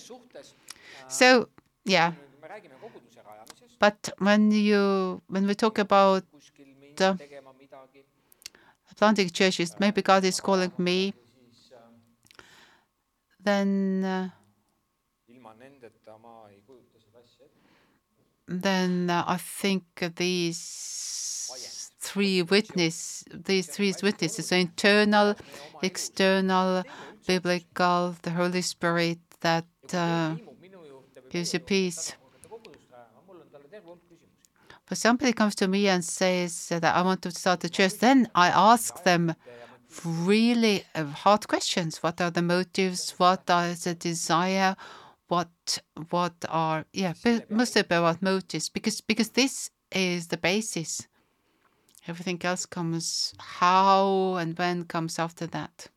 So 1.09 1.49
yeah, 1.85 2.13
kui 2.13 2.43
me 2.43 2.49
räägime 2.49 2.75
koguduse 2.81 3.21
rajamisest, 3.25 3.79
but 3.79 4.11
when 4.19 4.51
you 4.53 5.23
when 5.29 5.47
we 5.47 5.55
talk 5.55 5.79
about 5.79 6.23
kuskil 6.31 6.67
minna 6.81 7.17
tegema 7.17 7.53
midagi, 7.59 8.05
planting 8.97 9.31
churches, 9.31 9.75
maybe 9.81 10.03
God 10.03 10.25
is 10.25 10.41
calling 10.41 10.73
me, 10.79 11.15
ette. 13.47 14.31
then 18.47 19.11
uh, 19.11 19.25
I 19.27 19.37
think 19.37 19.85
these 20.17 21.91
three 22.01 22.43
witness 22.43 23.25
these 23.33 23.67
three 23.67 23.95
witnesses 24.03 24.53
are 24.53 24.57
internal, 24.57 25.35
external, 25.83 26.83
biblical, 27.27 28.17
the 28.23 28.31
Holy 28.31 28.63
Spirit 28.63 29.19
that 29.41 29.67
uh, 29.93 30.35
ilmub 30.37 30.57
minu 30.61 30.83
juurde 30.87 31.21
või 31.21 31.31
gives 31.31 31.55
you 31.55 31.61
peace. 31.61 32.17
hakata 32.17 32.49
kogudust 32.49 32.91
rajama, 32.91 33.23
mul 33.27 33.41
on 33.41 33.49
talle 33.53 33.69
terve 33.69 33.87
hulk 33.87 34.01
küsimusi. 34.09 34.29
But 34.89 34.99
somebody 34.99 35.33
comes 35.33 35.55
to 35.57 35.69
me 35.69 35.89
and 35.89 36.05
says 36.05 36.69
that 36.69 36.85
I 36.85 37.03
want 37.03 37.23
to 37.23 37.31
start 37.31 37.65
a 37.65 37.69
church, 37.69 37.99
then 38.01 38.29
I 38.35 38.49
ask 38.49 39.03
them 39.05 39.35
really 40.05 40.85
hard 40.95 41.49
questions. 41.49 42.03
What 42.03 42.21
are 42.21 42.31
the 42.31 42.43
motives? 42.43 43.15
What 43.19 43.49
is 43.49 43.85
the 43.85 43.95
desire? 43.95 44.77
What 45.29 45.79
what 46.11 46.35
are 46.49 46.85
yeah, 46.93 47.15
but 47.23 47.51
mostly 47.51 47.81
about 47.83 48.23
motives 48.23 48.69
because 48.69 49.01
because 49.01 49.31
this 49.31 49.71
is 49.93 50.29
the 50.29 50.37
basis. 50.37 51.07
Everything 52.09 52.41
else 52.43 52.67
comes 52.67 53.35
how 53.39 54.37
and 54.37 54.59
when 54.59 54.85
comes 54.85 55.19
after 55.19 55.47
that. 55.49 55.89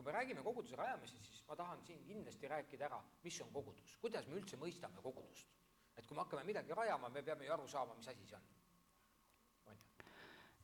kui 0.00 0.06
me 0.06 0.12
räägime 0.12 0.42
koguduse 0.42 0.76
rajamisest, 0.76 1.26
siis 1.28 1.42
ma 1.48 1.54
tahan 1.56 1.82
siin 1.84 2.00
kindlasti 2.06 2.48
rääkida 2.48 2.86
ära, 2.86 3.02
mis 3.24 3.40
on 3.44 3.50
kogudus, 3.52 3.98
kuidas 4.00 4.26
me 4.26 4.38
üldse 4.40 4.56
mõistame 4.56 5.02
kogudust. 5.04 5.59
Et 6.00 6.06
kui 6.08 6.16
me 6.16 6.22
hakkame 6.22 6.44
midagi 6.48 6.72
rajama, 6.76 7.08
me 7.14 7.22
peame 7.22 7.44
ju 7.44 7.52
aru 7.52 7.68
saama, 7.68 7.94
mis 7.98 8.08
asi 8.08 8.26
see 8.30 8.36
on. 8.36 8.42
on 9.68 9.74
ju, 9.74 9.88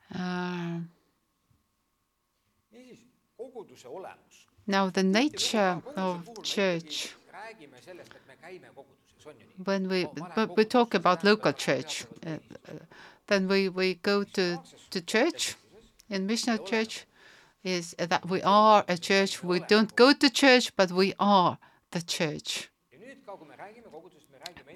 Uh, 0.08 0.82
niisiis, 2.72 3.00
koguduse 3.36 3.88
olemus. 3.88 4.36
now 4.66 4.88
the 4.90 5.02
nature 5.02 5.82
of 5.96 6.28
church. 6.42 7.14
räägime 7.32 7.80
sellest, 7.84 8.14
et 8.14 8.26
me 8.28 8.36
käime 8.42 8.68
koguduses, 8.74 9.26
on 9.26 9.34
ju 9.40 9.46
nii? 9.46 9.64
when 9.66 9.88
we 9.88 10.06
we 10.56 10.64
talk 10.64 10.94
about 10.94 11.24
local 11.24 11.52
church, 11.52 12.06
uh, 12.26 12.38
then 13.26 13.48
we 13.48 13.68
we 13.68 13.94
go 13.94 14.24
to 14.24 14.62
to 14.90 15.00
church. 15.00 15.56
In 16.08 16.26
missional 16.26 16.58
church, 16.64 17.04
is 17.64 17.94
that 17.98 18.24
we 18.30 18.40
are 18.42 18.84
a 18.86 18.96
church. 18.96 19.42
We 19.42 19.58
don't 19.58 19.94
go 19.96 20.12
to 20.12 20.30
church, 20.30 20.70
but 20.76 20.92
we 20.92 21.14
are 21.18 21.58
the 21.90 22.00
church. 22.00 22.70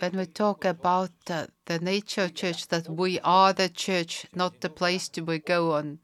When 0.00 0.16
we 0.16 0.24
talk 0.24 0.64
about 0.64 1.10
uh, 1.28 1.48
the 1.66 1.78
nature 1.78 2.22
of 2.22 2.34
church, 2.34 2.68
that 2.68 2.88
we 2.88 3.20
are 3.20 3.52
the 3.52 3.68
church, 3.68 4.24
not 4.34 4.62
the 4.62 4.70
place 4.70 5.10
to 5.10 5.20
we 5.20 5.40
go 5.40 5.72
on, 5.72 5.98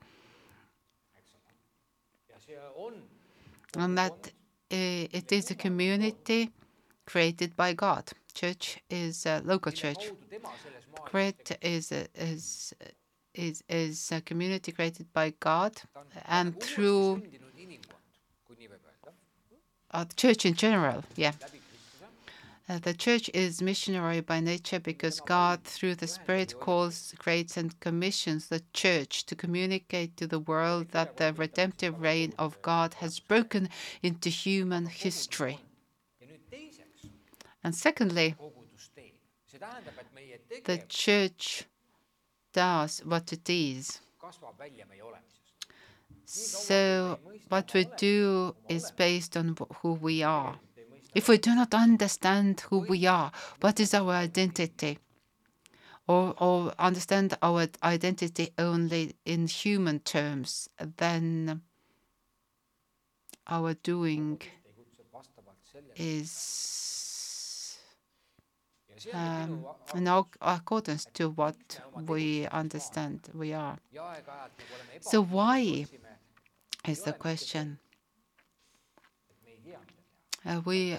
and 3.75 3.97
that 3.97 4.13
uh, 4.13 5.19
it 5.19 5.33
is 5.33 5.51
a 5.51 5.55
community 5.55 6.51
created 7.07 7.57
by 7.57 7.73
God. 7.73 8.11
Church 8.35 8.79
is 8.91 9.25
a 9.25 9.41
local 9.47 9.73
church. 9.73 10.13
Great 11.07 11.57
is 11.63 11.91
a, 11.91 12.07
is 12.15 12.75
is 13.33 13.65
is 13.67 14.13
a 14.13 14.21
community 14.21 14.73
created 14.73 15.11
by 15.15 15.33
God, 15.41 15.73
and 16.27 16.61
through 16.61 17.23
uh, 19.91 20.05
the 20.05 20.15
church 20.15 20.45
in 20.45 20.53
general. 20.53 21.03
Yeah, 21.17 21.33
Uh, 22.68 22.81
the 22.81 22.94
church 22.94 23.31
is 23.33 23.62
missionary 23.62 24.20
by 24.20 24.40
nature 24.40 24.81
because 24.81 25.20
God, 25.20 25.62
through 25.62 25.94
the 25.94 26.09
Spirit, 26.09 26.59
calls, 26.59 27.14
creates, 27.16 27.57
and 27.57 27.79
commissions 27.79 28.48
the 28.48 28.62
church 28.72 29.24
to 29.26 29.37
communicate 29.37 30.16
to 30.16 30.26
the 30.26 30.40
world 30.40 30.88
that 30.90 31.16
the 31.16 31.33
redemptive 31.33 32.00
reign 32.00 32.35
of 32.38 32.61
God 32.62 32.94
has 32.94 33.20
broken 33.20 33.68
into 34.02 34.31
human 34.31 34.87
history. 34.87 35.61
And 37.62 37.72
secondly, 37.72 38.35
the 40.64 40.79
church 40.88 41.66
does 42.52 43.00
what 43.05 43.33
it 43.33 43.48
is. 43.48 44.00
So, 46.24 47.20
what 47.48 47.72
we 47.72 47.87
do 47.96 48.57
is 48.68 48.90
based 48.90 49.37
on 49.37 49.57
who 49.83 49.92
we 49.92 50.24
are. 50.24 50.59
If 51.16 51.29
we 51.31 51.38
do 51.38 51.55
not 51.55 51.72
understand 51.72 52.61
who 52.68 52.81
we 52.81 53.07
are, 53.07 53.33
what 53.62 53.81
is 53.81 53.94
our 53.94 54.12
identity, 54.12 54.98
or, 56.07 56.35
or 56.37 56.74
understand 56.79 57.38
our 57.40 57.68
identity 57.83 58.50
only 58.59 59.14
in 59.24 59.46
human 59.46 60.00
terms, 60.00 60.68
then 60.98 61.62
our 63.46 63.72
doing 63.72 64.42
is 65.96 67.79
um, 69.14 69.64
in 69.94 70.07
accordance 70.42 71.07
to 71.14 71.31
what 71.31 71.81
we 71.94 72.46
understand 72.48 73.20
we 73.33 73.55
are. 73.55 73.79
So, 75.00 75.22
why, 75.22 75.87
is 76.87 77.00
the 77.05 77.14
question. 77.14 77.79
Uh, 80.47 80.61
we 80.65 80.97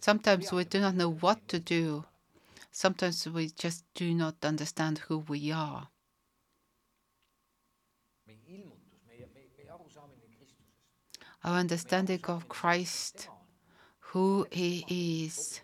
sometimes 0.00 0.52
we 0.52 0.64
do 0.64 0.80
not 0.80 0.94
know 0.94 1.10
what 1.10 1.48
to 1.48 1.58
do. 1.58 2.04
Sometimes 2.70 3.28
we 3.28 3.48
just 3.48 3.84
do 3.94 4.14
not 4.14 4.36
understand 4.44 4.98
who 4.98 5.18
we 5.18 5.50
are. 5.50 5.88
Our 11.44 11.58
understanding 11.58 12.20
of 12.28 12.48
Christ, 12.48 13.28
who 13.98 14.46
He 14.52 15.24
is, 15.26 15.60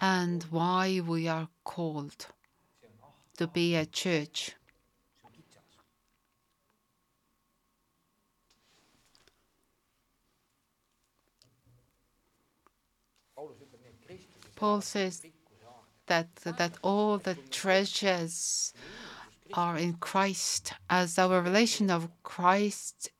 and 0.00 0.44
why 0.44 1.00
we 1.04 1.26
are 1.26 1.48
called 1.64 2.26
to 3.38 3.48
be 3.48 3.74
a 3.74 3.86
church. 3.86 4.54
Paul 14.56 14.80
says 14.80 15.22
that 16.06 16.34
that 16.36 16.74
all 16.82 17.18
the 17.18 17.34
treasures 17.34 18.72
are 19.52 19.76
in 19.76 19.94
Christ, 19.94 20.72
as 20.88 21.18
our 21.18 21.40
relation 21.40 21.90
of 21.90 22.08
Christ 22.22 23.10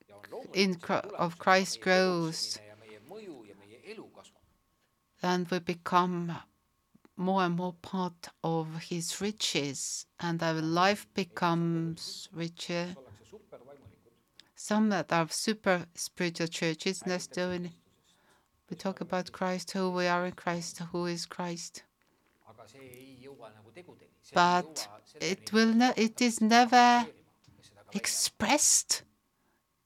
in 0.53 0.81
of 1.19 1.39
Christ 1.39 1.81
grows, 1.81 2.59
then 5.21 5.47
we 5.51 5.59
become 5.59 6.37
more 7.17 7.43
and 7.43 7.57
more 7.57 7.75
part 7.75 8.29
of 8.43 8.67
His 8.91 9.21
riches, 9.21 10.07
and 10.19 10.43
our 10.43 10.61
life 10.61 11.07
becomes 11.15 12.29
richer. 12.33 12.97
Some 14.55 14.89
that 14.91 15.13
are 15.13 15.29
super 15.29 15.87
spiritual 15.95 16.49
churches, 16.49 17.03
doing 17.33 17.73
we 18.71 18.77
talk 18.77 19.01
about 19.01 19.33
Christ, 19.33 19.73
who 19.73 19.91
we 19.91 20.07
are 20.07 20.27
in 20.27 20.33
Christ, 20.33 20.79
who 20.93 21.07
is 21.07 21.27
Christ. 21.27 21.83
But 24.33 24.89
it 25.21 25.53
will 25.53 25.73
ne- 25.75 25.93
it 25.97 26.21
is 26.21 26.41
never 26.41 27.07
expressed 27.93 29.03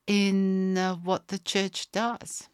in 0.07 0.79
uh, 0.79 0.95
what 0.97 1.29
the 1.29 1.39
church 1.39 1.91
does. 1.91 2.49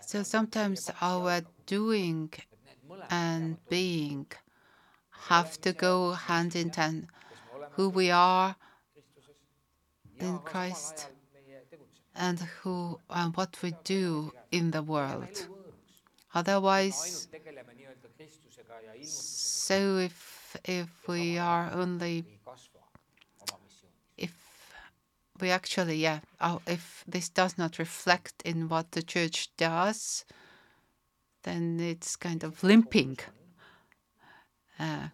So 0.00 0.22
sometimes 0.22 0.90
our 1.00 1.42
doing 1.66 2.32
and 3.10 3.56
being 3.68 4.26
have 5.28 5.60
to 5.60 5.72
go 5.72 6.12
hand 6.12 6.56
in 6.56 6.70
hand. 6.70 7.08
Who 7.72 7.88
we 7.88 8.10
are 8.10 8.56
in 10.22 10.38
Christ. 10.38 11.08
and 12.14 12.38
who 12.60 13.00
and 13.08 13.34
what 13.36 13.56
we 13.62 13.74
do 13.84 14.32
in 14.50 14.70
the 14.70 14.82
world. 14.82 15.48
Otherwise, 16.34 17.28
so 19.02 19.96
if 19.96 20.56
if 20.64 20.88
we 21.08 21.38
are 21.38 21.70
only 21.72 22.24
if 24.16 24.34
we 25.40 25.50
actually 25.50 25.96
yeah 25.96 26.20
oh, 26.40 26.60
if 26.66 27.04
this 27.08 27.28
does 27.28 27.56
not 27.56 27.78
reflect 27.78 28.42
in 28.44 28.68
what 28.68 28.92
the 28.92 29.02
church 29.02 29.48
does, 29.56 30.24
then 31.44 31.80
it's 31.80 32.16
kind 32.16 32.44
of 32.44 32.62
limping. 32.62 33.18
Uh, 34.78 35.08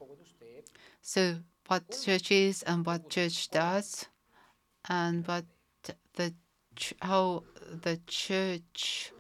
so 1.01 1.39
what 1.69 1.83
church 2.05 2.31
is 2.31 2.63
and 2.63 2.85
what 2.87 3.11
church 3.11 3.51
does, 3.51 4.07
and 4.89 5.26
what 5.26 5.45
the 6.14 6.34
how 7.01 7.45
the 7.82 7.99
church 8.07 9.12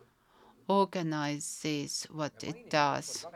organizes 0.68 2.06
what 2.10 2.32
it 2.42 2.70
does. 2.70 3.26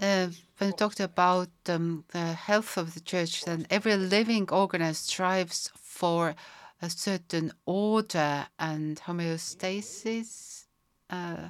Uh, 0.00 0.28
when 0.58 0.70
we 0.70 0.72
talked 0.72 1.00
about 1.00 1.48
um, 1.68 2.04
the 2.08 2.32
health 2.32 2.76
of 2.76 2.94
the 2.94 3.00
church, 3.00 3.44
then 3.44 3.66
every 3.70 3.96
living 3.96 4.48
organism 4.50 4.94
strives 4.94 5.70
for 5.76 6.34
a 6.80 6.90
certain 6.90 7.52
order 7.64 8.46
and 8.58 9.00
homeostasis. 9.00 10.64
Uh, 11.08 11.48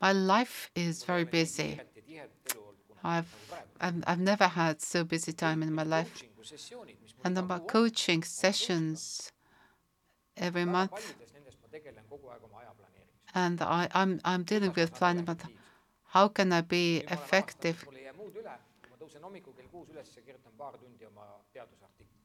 my 0.00 0.12
life 0.12 0.70
is 0.74 1.04
very 1.04 1.24
busy. 1.24 1.80
I've, 3.04 3.34
I've 3.80 4.02
I've 4.06 4.20
never 4.20 4.46
had 4.48 4.80
so 4.82 5.04
busy 5.04 5.32
time 5.32 5.62
in 5.62 5.72
my 5.74 5.82
life. 5.84 6.22
And 7.24 7.38
about, 7.38 7.66
coaching 7.66 8.22
sessions 8.22 9.32
every 10.36 10.64
month, 10.64 11.14
and 13.34 13.60
I, 13.62 13.88
I'm 13.94 14.20
I'm 14.24 14.42
dealing 14.44 14.72
with 14.76 14.94
planning. 14.94 15.24
But 15.24 15.40
how 16.08 16.28
can 16.28 16.52
I 16.52 16.60
be 16.62 16.98
effective? 17.10 17.84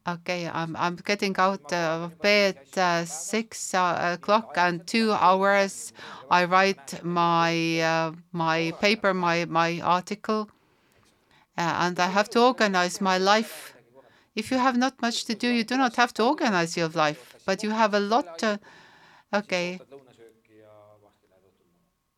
Okay, 0.08 0.48
I'm 0.48 0.76
I'm 0.76 0.96
getting 0.98 1.36
out 1.38 1.72
of 1.74 2.22
bed 2.22 2.58
uh, 2.78 3.06
six 3.06 3.74
o'clock 3.74 4.54
and 4.56 4.86
two 4.86 5.12
hours. 5.12 5.94
I 6.30 6.46
write 6.46 7.04
my 7.04 7.80
uh, 7.82 8.12
my 8.32 8.72
paper, 8.80 9.14
my 9.16 9.46
my 9.46 9.82
article, 9.82 10.50
and 11.58 12.00
I 12.00 12.08
have 12.08 12.30
to 12.32 12.42
organize 12.42 13.02
my 13.02 13.18
life. 13.18 13.76
If 14.36 14.52
you 14.52 14.58
have 14.58 14.78
not 14.78 15.02
much 15.02 15.26
to 15.26 15.36
do, 15.36 15.48
you 15.48 15.64
do 15.64 15.78
not 15.78 15.96
have 15.96 16.14
to 16.16 16.24
organize 16.24 16.76
your 16.76 16.90
life, 16.90 17.36
but 17.46 17.64
you 17.64 17.72
have 17.72 17.94
a 17.94 18.00
lot. 18.00 18.40
To, 18.40 18.60
okay, 19.34 19.80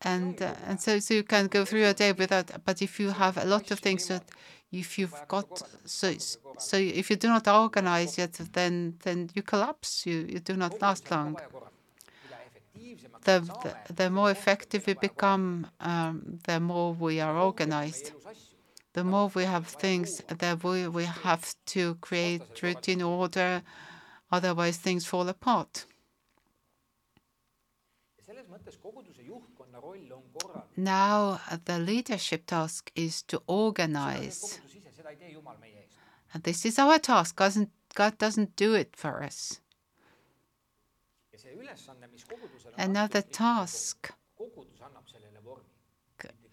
and 0.02 0.40
uh, 0.42 0.54
and 0.66 0.80
so 0.80 0.98
so 0.98 1.14
you 1.14 1.22
can 1.22 1.46
go 1.46 1.64
through 1.64 1.80
your 1.80 1.94
day 1.94 2.12
without. 2.12 2.50
But 2.64 2.82
if 2.82 2.98
you 2.98 3.10
have 3.10 3.36
a 3.36 3.44
lot 3.44 3.70
of 3.70 3.78
things 3.78 4.08
that 4.08 4.24
if 4.72 4.98
you've 4.98 5.14
got 5.28 5.62
so 5.84 6.12
so 6.58 6.76
if 6.76 7.08
you 7.10 7.16
do 7.16 7.28
not 7.28 7.46
organize 7.46 8.18
yet, 8.18 8.32
then 8.52 8.94
then 9.04 9.30
you 9.34 9.42
collapse. 9.42 10.04
You 10.06 10.26
you 10.28 10.40
do 10.40 10.56
not 10.56 10.80
last 10.82 11.10
long. 11.10 11.38
the, 13.24 13.40
the, 13.86 13.94
the 13.94 14.10
more 14.10 14.30
effective 14.30 14.86
we 14.86 14.94
become, 14.94 15.66
um, 15.80 16.38
the 16.44 16.60
more 16.60 16.92
we 16.92 17.20
are 17.20 17.36
organized. 17.36 18.12
The 18.94 19.04
more 19.04 19.30
we 19.34 19.44
have 19.44 19.66
things, 19.66 20.22
that 20.28 20.64
more 20.64 20.88
we 20.88 21.04
have 21.04 21.54
to 21.66 21.94
create 21.96 22.62
routine 22.62 23.02
order, 23.02 23.62
otherwise 24.32 24.76
things 24.76 25.06
fall 25.06 25.28
apart. 25.28 25.84
Now 30.76 31.40
the 31.64 31.78
leadership 31.78 32.46
task 32.46 32.90
is 32.94 33.22
to 33.24 33.42
organize, 33.46 34.60
and 36.34 36.42
this 36.42 36.66
is 36.66 36.78
our 36.78 36.98
task. 36.98 37.36
Doesn't 37.36 37.70
God 37.94 38.18
doesn't 38.18 38.56
do 38.56 38.74
it 38.74 38.94
for 38.96 39.22
us? 39.22 39.60
Another 42.76 43.22
task 43.22 44.12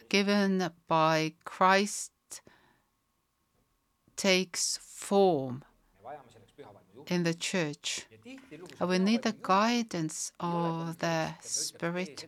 given 0.10 0.70
by 0.88 1.34
Christ 1.44 2.12
takes 4.16 4.80
form 4.82 5.64
in 7.08 7.24
the 7.24 7.34
church. 7.34 8.08
We 8.80 9.00
need 9.00 9.24
the 9.24 9.36
guidance 9.42 10.32
of 10.40 11.00
the 11.00 11.34
Spirit. 11.42 12.26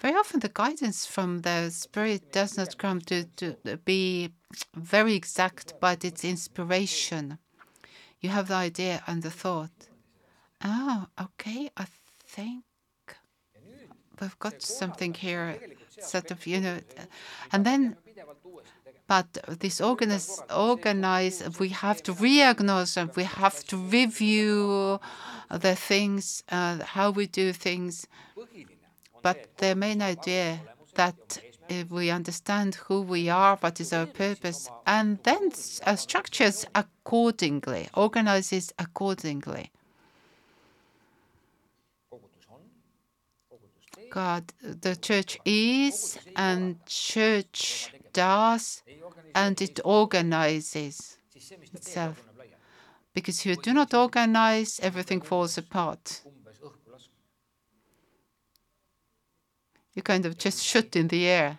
Very 0.00 0.14
often, 0.14 0.40
the 0.40 0.48
guidance 0.48 1.06
from 1.06 1.42
the 1.42 1.70
Spirit 1.70 2.32
does 2.32 2.56
not 2.56 2.78
come 2.78 3.00
to, 3.02 3.24
to 3.36 3.56
be 3.84 4.30
very 4.74 5.14
exact, 5.14 5.74
but 5.80 6.04
it's 6.04 6.24
inspiration. 6.24 7.38
You 8.20 8.30
have 8.30 8.48
the 8.48 8.54
idea 8.54 9.02
and 9.06 9.22
the 9.22 9.30
thought. 9.30 9.70
Oh, 10.64 11.06
okay, 11.20 11.70
I 11.76 11.86
think 12.24 12.64
we've 14.20 14.38
got 14.38 14.62
something 14.62 15.14
here, 15.14 15.58
sort 15.98 16.30
of, 16.30 16.46
you 16.46 16.60
know, 16.60 16.78
and 17.52 17.64
then. 17.66 17.96
But 19.06 19.26
this 19.60 19.80
organize, 19.80 20.40
organize, 20.54 21.58
we 21.58 21.68
have 21.68 22.02
to 22.04 22.12
re-diagnose 22.12 22.96
and 22.96 23.10
we 23.16 23.24
have 23.24 23.64
to 23.64 23.76
review 23.76 25.00
the 25.50 25.74
things, 25.74 26.42
uh, 26.50 26.78
how 26.84 27.10
we 27.10 27.26
do 27.26 27.52
things. 27.52 28.06
But 29.22 29.56
the 29.58 29.74
main 29.74 30.02
idea 30.02 30.60
that 30.94 31.40
if 31.68 31.90
we 31.90 32.10
understand 32.10 32.74
who 32.74 33.02
we 33.02 33.28
are, 33.28 33.56
what 33.56 33.80
is 33.80 33.92
our 33.92 34.06
purpose, 34.06 34.70
and 34.86 35.18
then 35.22 35.50
uh, 35.86 35.96
structures 35.96 36.64
accordingly, 36.74 37.88
organizes 37.94 38.72
accordingly. 38.78 39.70
God, 44.10 44.52
the 44.60 44.94
church 44.94 45.38
is, 45.46 46.18
and 46.36 46.84
church 46.84 47.92
does, 48.12 48.82
and 49.34 49.60
it 49.60 49.80
organizes 49.84 51.18
siis 51.32 51.48
see, 51.48 51.56
mis 51.56 51.70
ta 51.70 51.78
teeb, 51.78 51.86
itself. 51.86 52.28
Because 53.14 53.40
if 53.40 53.46
you 53.46 53.56
do 53.56 53.72
not 53.74 53.92
organize, 53.94 54.80
everything 54.80 55.20
falls 55.20 55.58
apart. 55.58 56.22
umbes 56.26 56.60
õhku 56.60 56.92
laskma. 56.92 57.18
You 59.94 60.02
kind 60.02 60.24
of 60.26 60.38
just 60.38 60.62
shoot 60.64 60.96
in 60.96 61.08
the 61.08 61.26
air. 61.26 61.58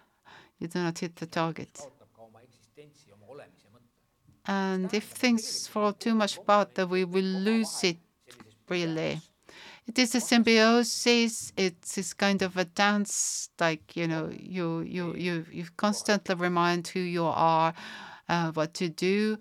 You 0.59 0.67
do 0.67 0.79
not 0.79 0.97
hit 0.99 1.15
the 1.15 1.27
target. 1.27 1.73
kaotab 1.73 2.09
ka 2.15 2.23
oma 2.23 2.39
eksistentsi, 2.41 3.11
oma 3.13 3.27
olemise 3.35 3.69
mõtte. 3.69 4.01
And 4.45 4.93
if 4.93 5.11
things 5.11 5.67
fall 5.67 5.93
too 5.93 6.15
much 6.15 6.37
apart, 6.37 6.73
then 6.75 6.89
we 6.89 7.05
will 7.05 7.31
lose 7.49 7.83
it 7.83 7.99
really. 8.69 9.21
It 9.87 9.99
is 9.99 10.15
a 10.15 10.21
symbiosis. 10.21 11.51
It's 11.57 11.95
this 11.95 12.13
kind 12.13 12.41
of 12.41 12.57
a 12.57 12.65
dance, 12.65 13.49
like 13.59 13.95
you 13.95 14.07
know, 14.07 14.29
you 14.31 14.81
you 14.81 15.15
you 15.15 15.45
you 15.51 15.65
constantly 15.77 16.35
remind 16.35 16.87
who 16.87 16.99
you 16.99 17.25
are, 17.25 17.73
uh, 18.29 18.51
what 18.53 18.73
to 18.75 18.89
do, 18.89 19.37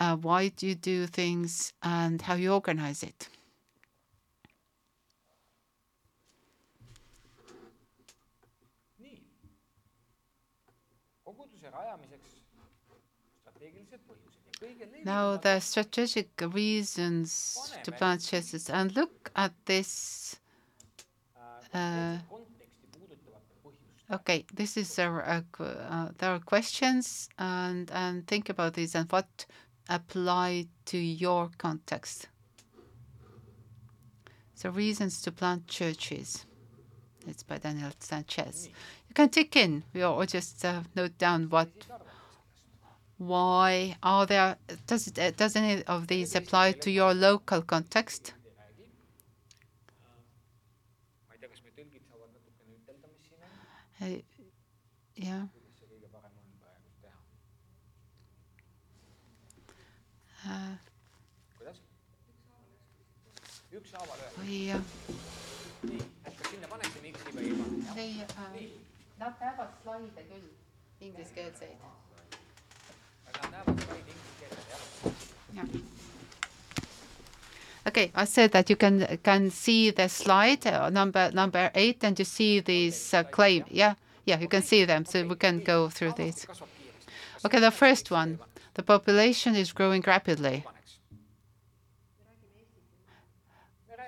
uh, 0.00 0.16
why 0.16 0.48
do 0.48 0.66
you 0.68 0.74
do 0.76 1.06
things, 1.06 1.72
and 1.82 2.22
how 2.22 2.34
you 2.34 2.52
organize 2.52 3.02
it. 3.02 3.28
Now 15.04 15.36
the 15.36 15.60
strategic 15.60 16.30
reasons 16.40 17.72
to 17.84 17.92
plant 17.92 18.22
churches, 18.22 18.70
and 18.70 18.94
look 18.94 19.30
at 19.34 19.52
this. 19.66 20.36
põhjuste 21.74 22.20
Okay, 24.10 24.44
this 24.52 24.76
is 24.76 24.98
a, 24.98 25.08
a 25.08 25.62
uh, 25.62 26.08
there 26.18 26.30
are 26.34 26.40
questions, 26.40 27.30
and 27.38 27.90
and 27.90 28.26
think 28.26 28.50
about 28.50 28.74
these 28.74 28.94
and 28.94 29.10
what 29.10 29.46
apply 29.88 30.66
to 30.84 30.98
your 30.98 31.50
context. 31.56 32.28
So 34.54 34.70
reasons 34.70 35.22
to 35.22 35.32
plant 35.32 35.66
churches. 35.66 36.46
It's 37.26 37.42
by 37.42 37.58
Daniel 37.58 37.90
Sanchez. 37.98 38.68
You 39.08 39.14
can 39.14 39.28
tick 39.28 39.56
in 39.56 39.84
or 39.94 40.26
just 40.26 40.64
uh, 40.64 40.82
note 40.94 41.18
down 41.18 41.48
what, 41.48 41.70
Why 43.26 43.96
are 44.02 44.26
there? 44.26 44.56
Does 44.88 45.06
it, 45.06 45.18
eh, 45.18 45.30
does 45.36 45.54
any 45.54 45.84
of 45.84 46.08
these 46.08 46.34
apply 46.34 46.72
to 46.72 46.90
your 46.90 47.14
local 47.14 47.62
context? 47.62 48.34
Uh, 54.00 54.06
yeah. 55.14 55.42
Uh, 60.44 60.74
või 64.40 64.66
jah. 64.66 64.82
Uh, 65.84 65.92
ei, 67.96 68.24
uh, 68.26 68.58
nad 69.18 69.38
näevad 69.38 69.70
slaide 69.82 70.24
küll 70.32 70.48
ingliskeelseid 71.06 72.01
Okay, 77.84 78.12
I 78.14 78.24
said 78.26 78.52
that 78.52 78.70
you 78.70 78.76
can 78.76 79.18
can 79.24 79.50
see 79.50 79.90
the 79.90 80.08
slide 80.08 80.66
uh, 80.66 80.88
number 80.90 81.30
number 81.32 81.70
eight, 81.74 82.04
and 82.04 82.16
you 82.18 82.24
see 82.24 82.60
these 82.60 83.12
uh, 83.12 83.24
claim. 83.24 83.64
Yeah, 83.68 83.94
yeah, 84.24 84.38
you 84.38 84.48
can 84.48 84.62
see 84.62 84.84
them. 84.84 85.04
So 85.04 85.26
we 85.26 85.34
can 85.34 85.58
go 85.60 85.88
through 85.88 86.12
kiiresti. 86.12 86.46
Okay, 87.44 87.60
the 87.60 87.72
first 87.72 88.10
one: 88.10 88.38
the 88.74 88.82
population 88.82 89.56
is 89.56 89.72
growing 89.72 90.02
rapidly. 90.06 90.64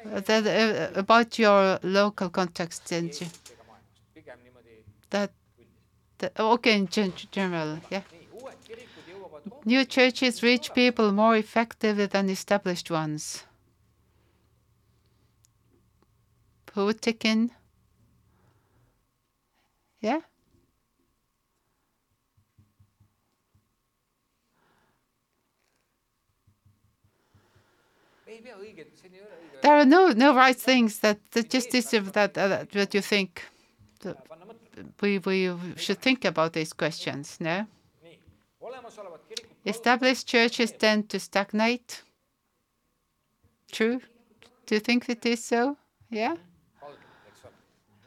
that, 0.04 0.46
uh, 0.46 0.98
about 0.98 1.38
your 1.38 1.78
local 1.82 2.28
context, 2.28 2.92
and 2.92 3.10
that, 5.10 5.30
that 6.18 6.38
okay 6.38 6.76
in 6.76 6.88
general, 6.88 7.78
yeah. 7.90 8.02
New 9.64 9.84
churches 9.84 10.42
reach 10.42 10.74
people 10.74 11.12
more 11.12 11.36
effectively 11.36 12.06
than 12.06 12.28
established 12.28 12.90
ones. 12.90 13.44
Who 16.74 16.86
would 16.86 17.00
tick 17.00 17.24
in? 17.24 17.50
Yeah? 20.00 20.20
There 29.62 29.76
are 29.76 29.84
no 29.84 30.08
no 30.08 30.34
right 30.34 30.56
things 30.56 30.98
that, 30.98 31.18
that 31.30 31.48
just 31.48 31.70
that, 31.70 32.36
uh, 32.36 32.64
that 32.72 32.94
you 32.94 33.00
think 33.00 33.42
we 35.00 35.18
we 35.18 35.56
should 35.76 36.00
think 36.02 36.24
about 36.24 36.52
these 36.52 36.72
questions. 36.72 37.38
No, 37.40 37.66
established 39.64 40.26
churches 40.26 40.72
tend 40.72 41.08
to 41.10 41.18
stagnate. 41.18 42.02
True. 43.70 44.00
Do 44.66 44.74
you 44.74 44.80
think 44.80 45.08
it 45.08 45.24
is 45.26 45.44
so? 45.44 45.76
Yeah. 46.10 46.36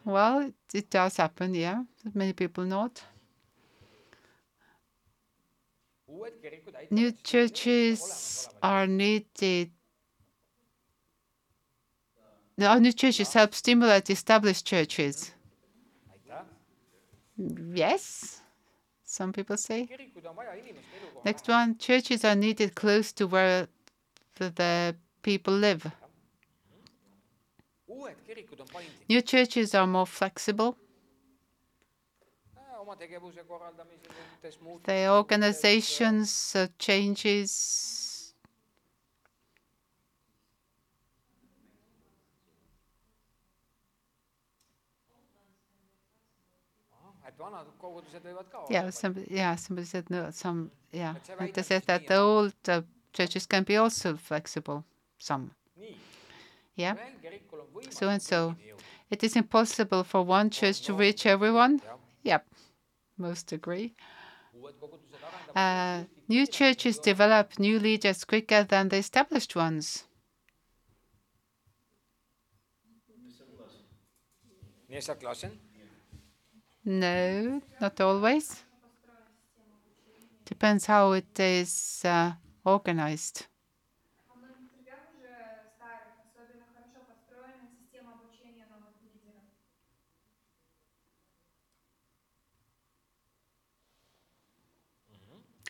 Well, 0.06 0.52
it, 0.74 0.90
does 0.90 1.18
happen. 1.18 1.54
Yeah. 1.54 1.84
Many 2.14 2.34
people 2.34 2.64
not. 2.64 3.04
New 6.90 7.12
churches 7.24 8.48
are 8.64 8.88
needed. 8.88 9.72
No, 12.58 12.80
new 12.80 12.94
churches 12.94 13.34
help 13.34 13.54
stimulate 13.54 14.10
established 14.10 14.66
churches. 14.66 15.32
Yes, 17.38 18.42
some 19.18 19.32
people 19.34 19.58
say. 19.58 19.80
kirikuid 19.88 20.26
on 20.26 20.36
vaja 20.36 20.54
inimeste 20.62 20.96
elukoha 20.98 21.24
Next 21.26 21.50
one, 21.50 21.76
churches 21.88 22.24
are 22.26 22.36
needed 22.36 22.70
close 22.76 23.12
to 23.14 23.24
where 23.28 23.68
the, 24.36 24.50
the 24.62 24.96
people 25.22 25.54
live. 25.68 25.84
uued 27.90 28.16
kirikud 28.28 28.60
on 28.62 28.68
paindlikud 28.68 29.10
New 29.10 29.22
churches 29.22 29.76
are 29.76 29.88
more 29.88 30.06
flexible. 30.06 30.76
Oma 32.80 32.96
tegevuse 32.96 33.44
korraldamise 33.44 34.08
suhtes 34.08 34.58
muud 34.64 34.84
The 34.84 35.10
organizations 35.10 36.56
uh, 36.56 36.68
changes. 36.80 38.07
Yeah, 48.70 48.90
some 48.90 49.16
yeah 49.30 49.56
somebody 49.56 49.86
said 49.86 50.10
no 50.10 50.32
some 50.32 50.72
yeah. 50.92 51.14
See 51.24 51.52
They 51.52 51.62
said 51.62 51.84
that 51.86 52.08
the 52.08 52.18
old 52.18 52.54
uh, 52.68 52.82
churches 53.14 53.46
can 53.46 53.64
be 53.64 53.78
also 53.78 54.16
flexible. 54.18 54.84
Some 55.20 55.52
yeah. 56.76 56.96
ühel 56.96 57.20
kirikul 57.22 57.62
on 57.62 57.68
võimalik 57.74 57.94
So 57.94 58.10
and 58.10 58.22
so. 58.22 58.56
It 59.10 59.24
is 59.24 59.36
impossible 59.36 60.04
for 60.04 60.24
one 60.24 60.50
church 60.50 60.82
to 60.82 60.94
reach 60.94 61.26
everyone. 61.26 61.82
Yep, 62.24 62.46
most 63.18 63.52
agree. 63.54 63.94
uued 64.54 64.76
kogudused 64.80 65.22
arendavad 65.22 65.56
Uh, 65.56 66.06
new 66.28 66.46
churches 66.46 67.00
develop 67.00 67.58
new 67.60 67.80
leaders 67.80 68.26
quicker 68.26 68.64
than 68.64 68.90
the 68.90 68.98
established 68.98 69.56
ones. 69.56 70.04
sa 75.02 75.16
klassen 75.16 75.67
no, 76.88 77.62
not 77.80 78.02
always. 78.02 78.64
Depends 80.46 80.88
how 80.88 81.12
it 81.12 81.40
is 81.40 82.02
uh, 82.04 82.34
organized. 82.66 83.46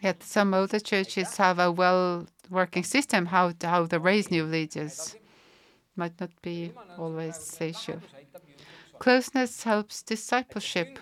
Yet 0.02 0.24
some 0.24 0.56
older 0.56 0.80
churches 0.80 1.38
have 1.38 1.60
a 1.60 1.72
well 1.72 2.26
working 2.50 2.84
system 2.84 3.28
how 3.28 3.52
to, 3.52 3.68
how 3.68 3.86
to 3.86 4.00
raise 4.00 4.32
new 4.32 4.44
leaders. 4.44 5.16
Might 5.96 6.20
not 6.20 6.32
be 6.42 6.74
always 6.98 7.38
the 7.58 7.68
issue. 7.70 8.02
Closeness 9.00 9.64
helps 9.64 10.04
discipleship. 10.04 11.00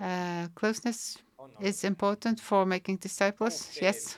Uh, 0.00 0.48
closeness 0.54 1.18
is 1.58 1.84
important 1.84 2.40
for 2.40 2.64
making 2.66 2.96
disciples, 2.96 3.78
yes. 3.80 4.16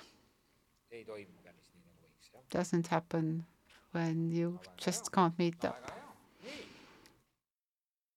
Doesn't 2.51 2.89
happen 2.89 3.47
when 3.93 4.31
you 4.31 4.61
just 4.77 5.11
can't 5.11 5.39
meet 5.39 5.65
up. 5.65 5.91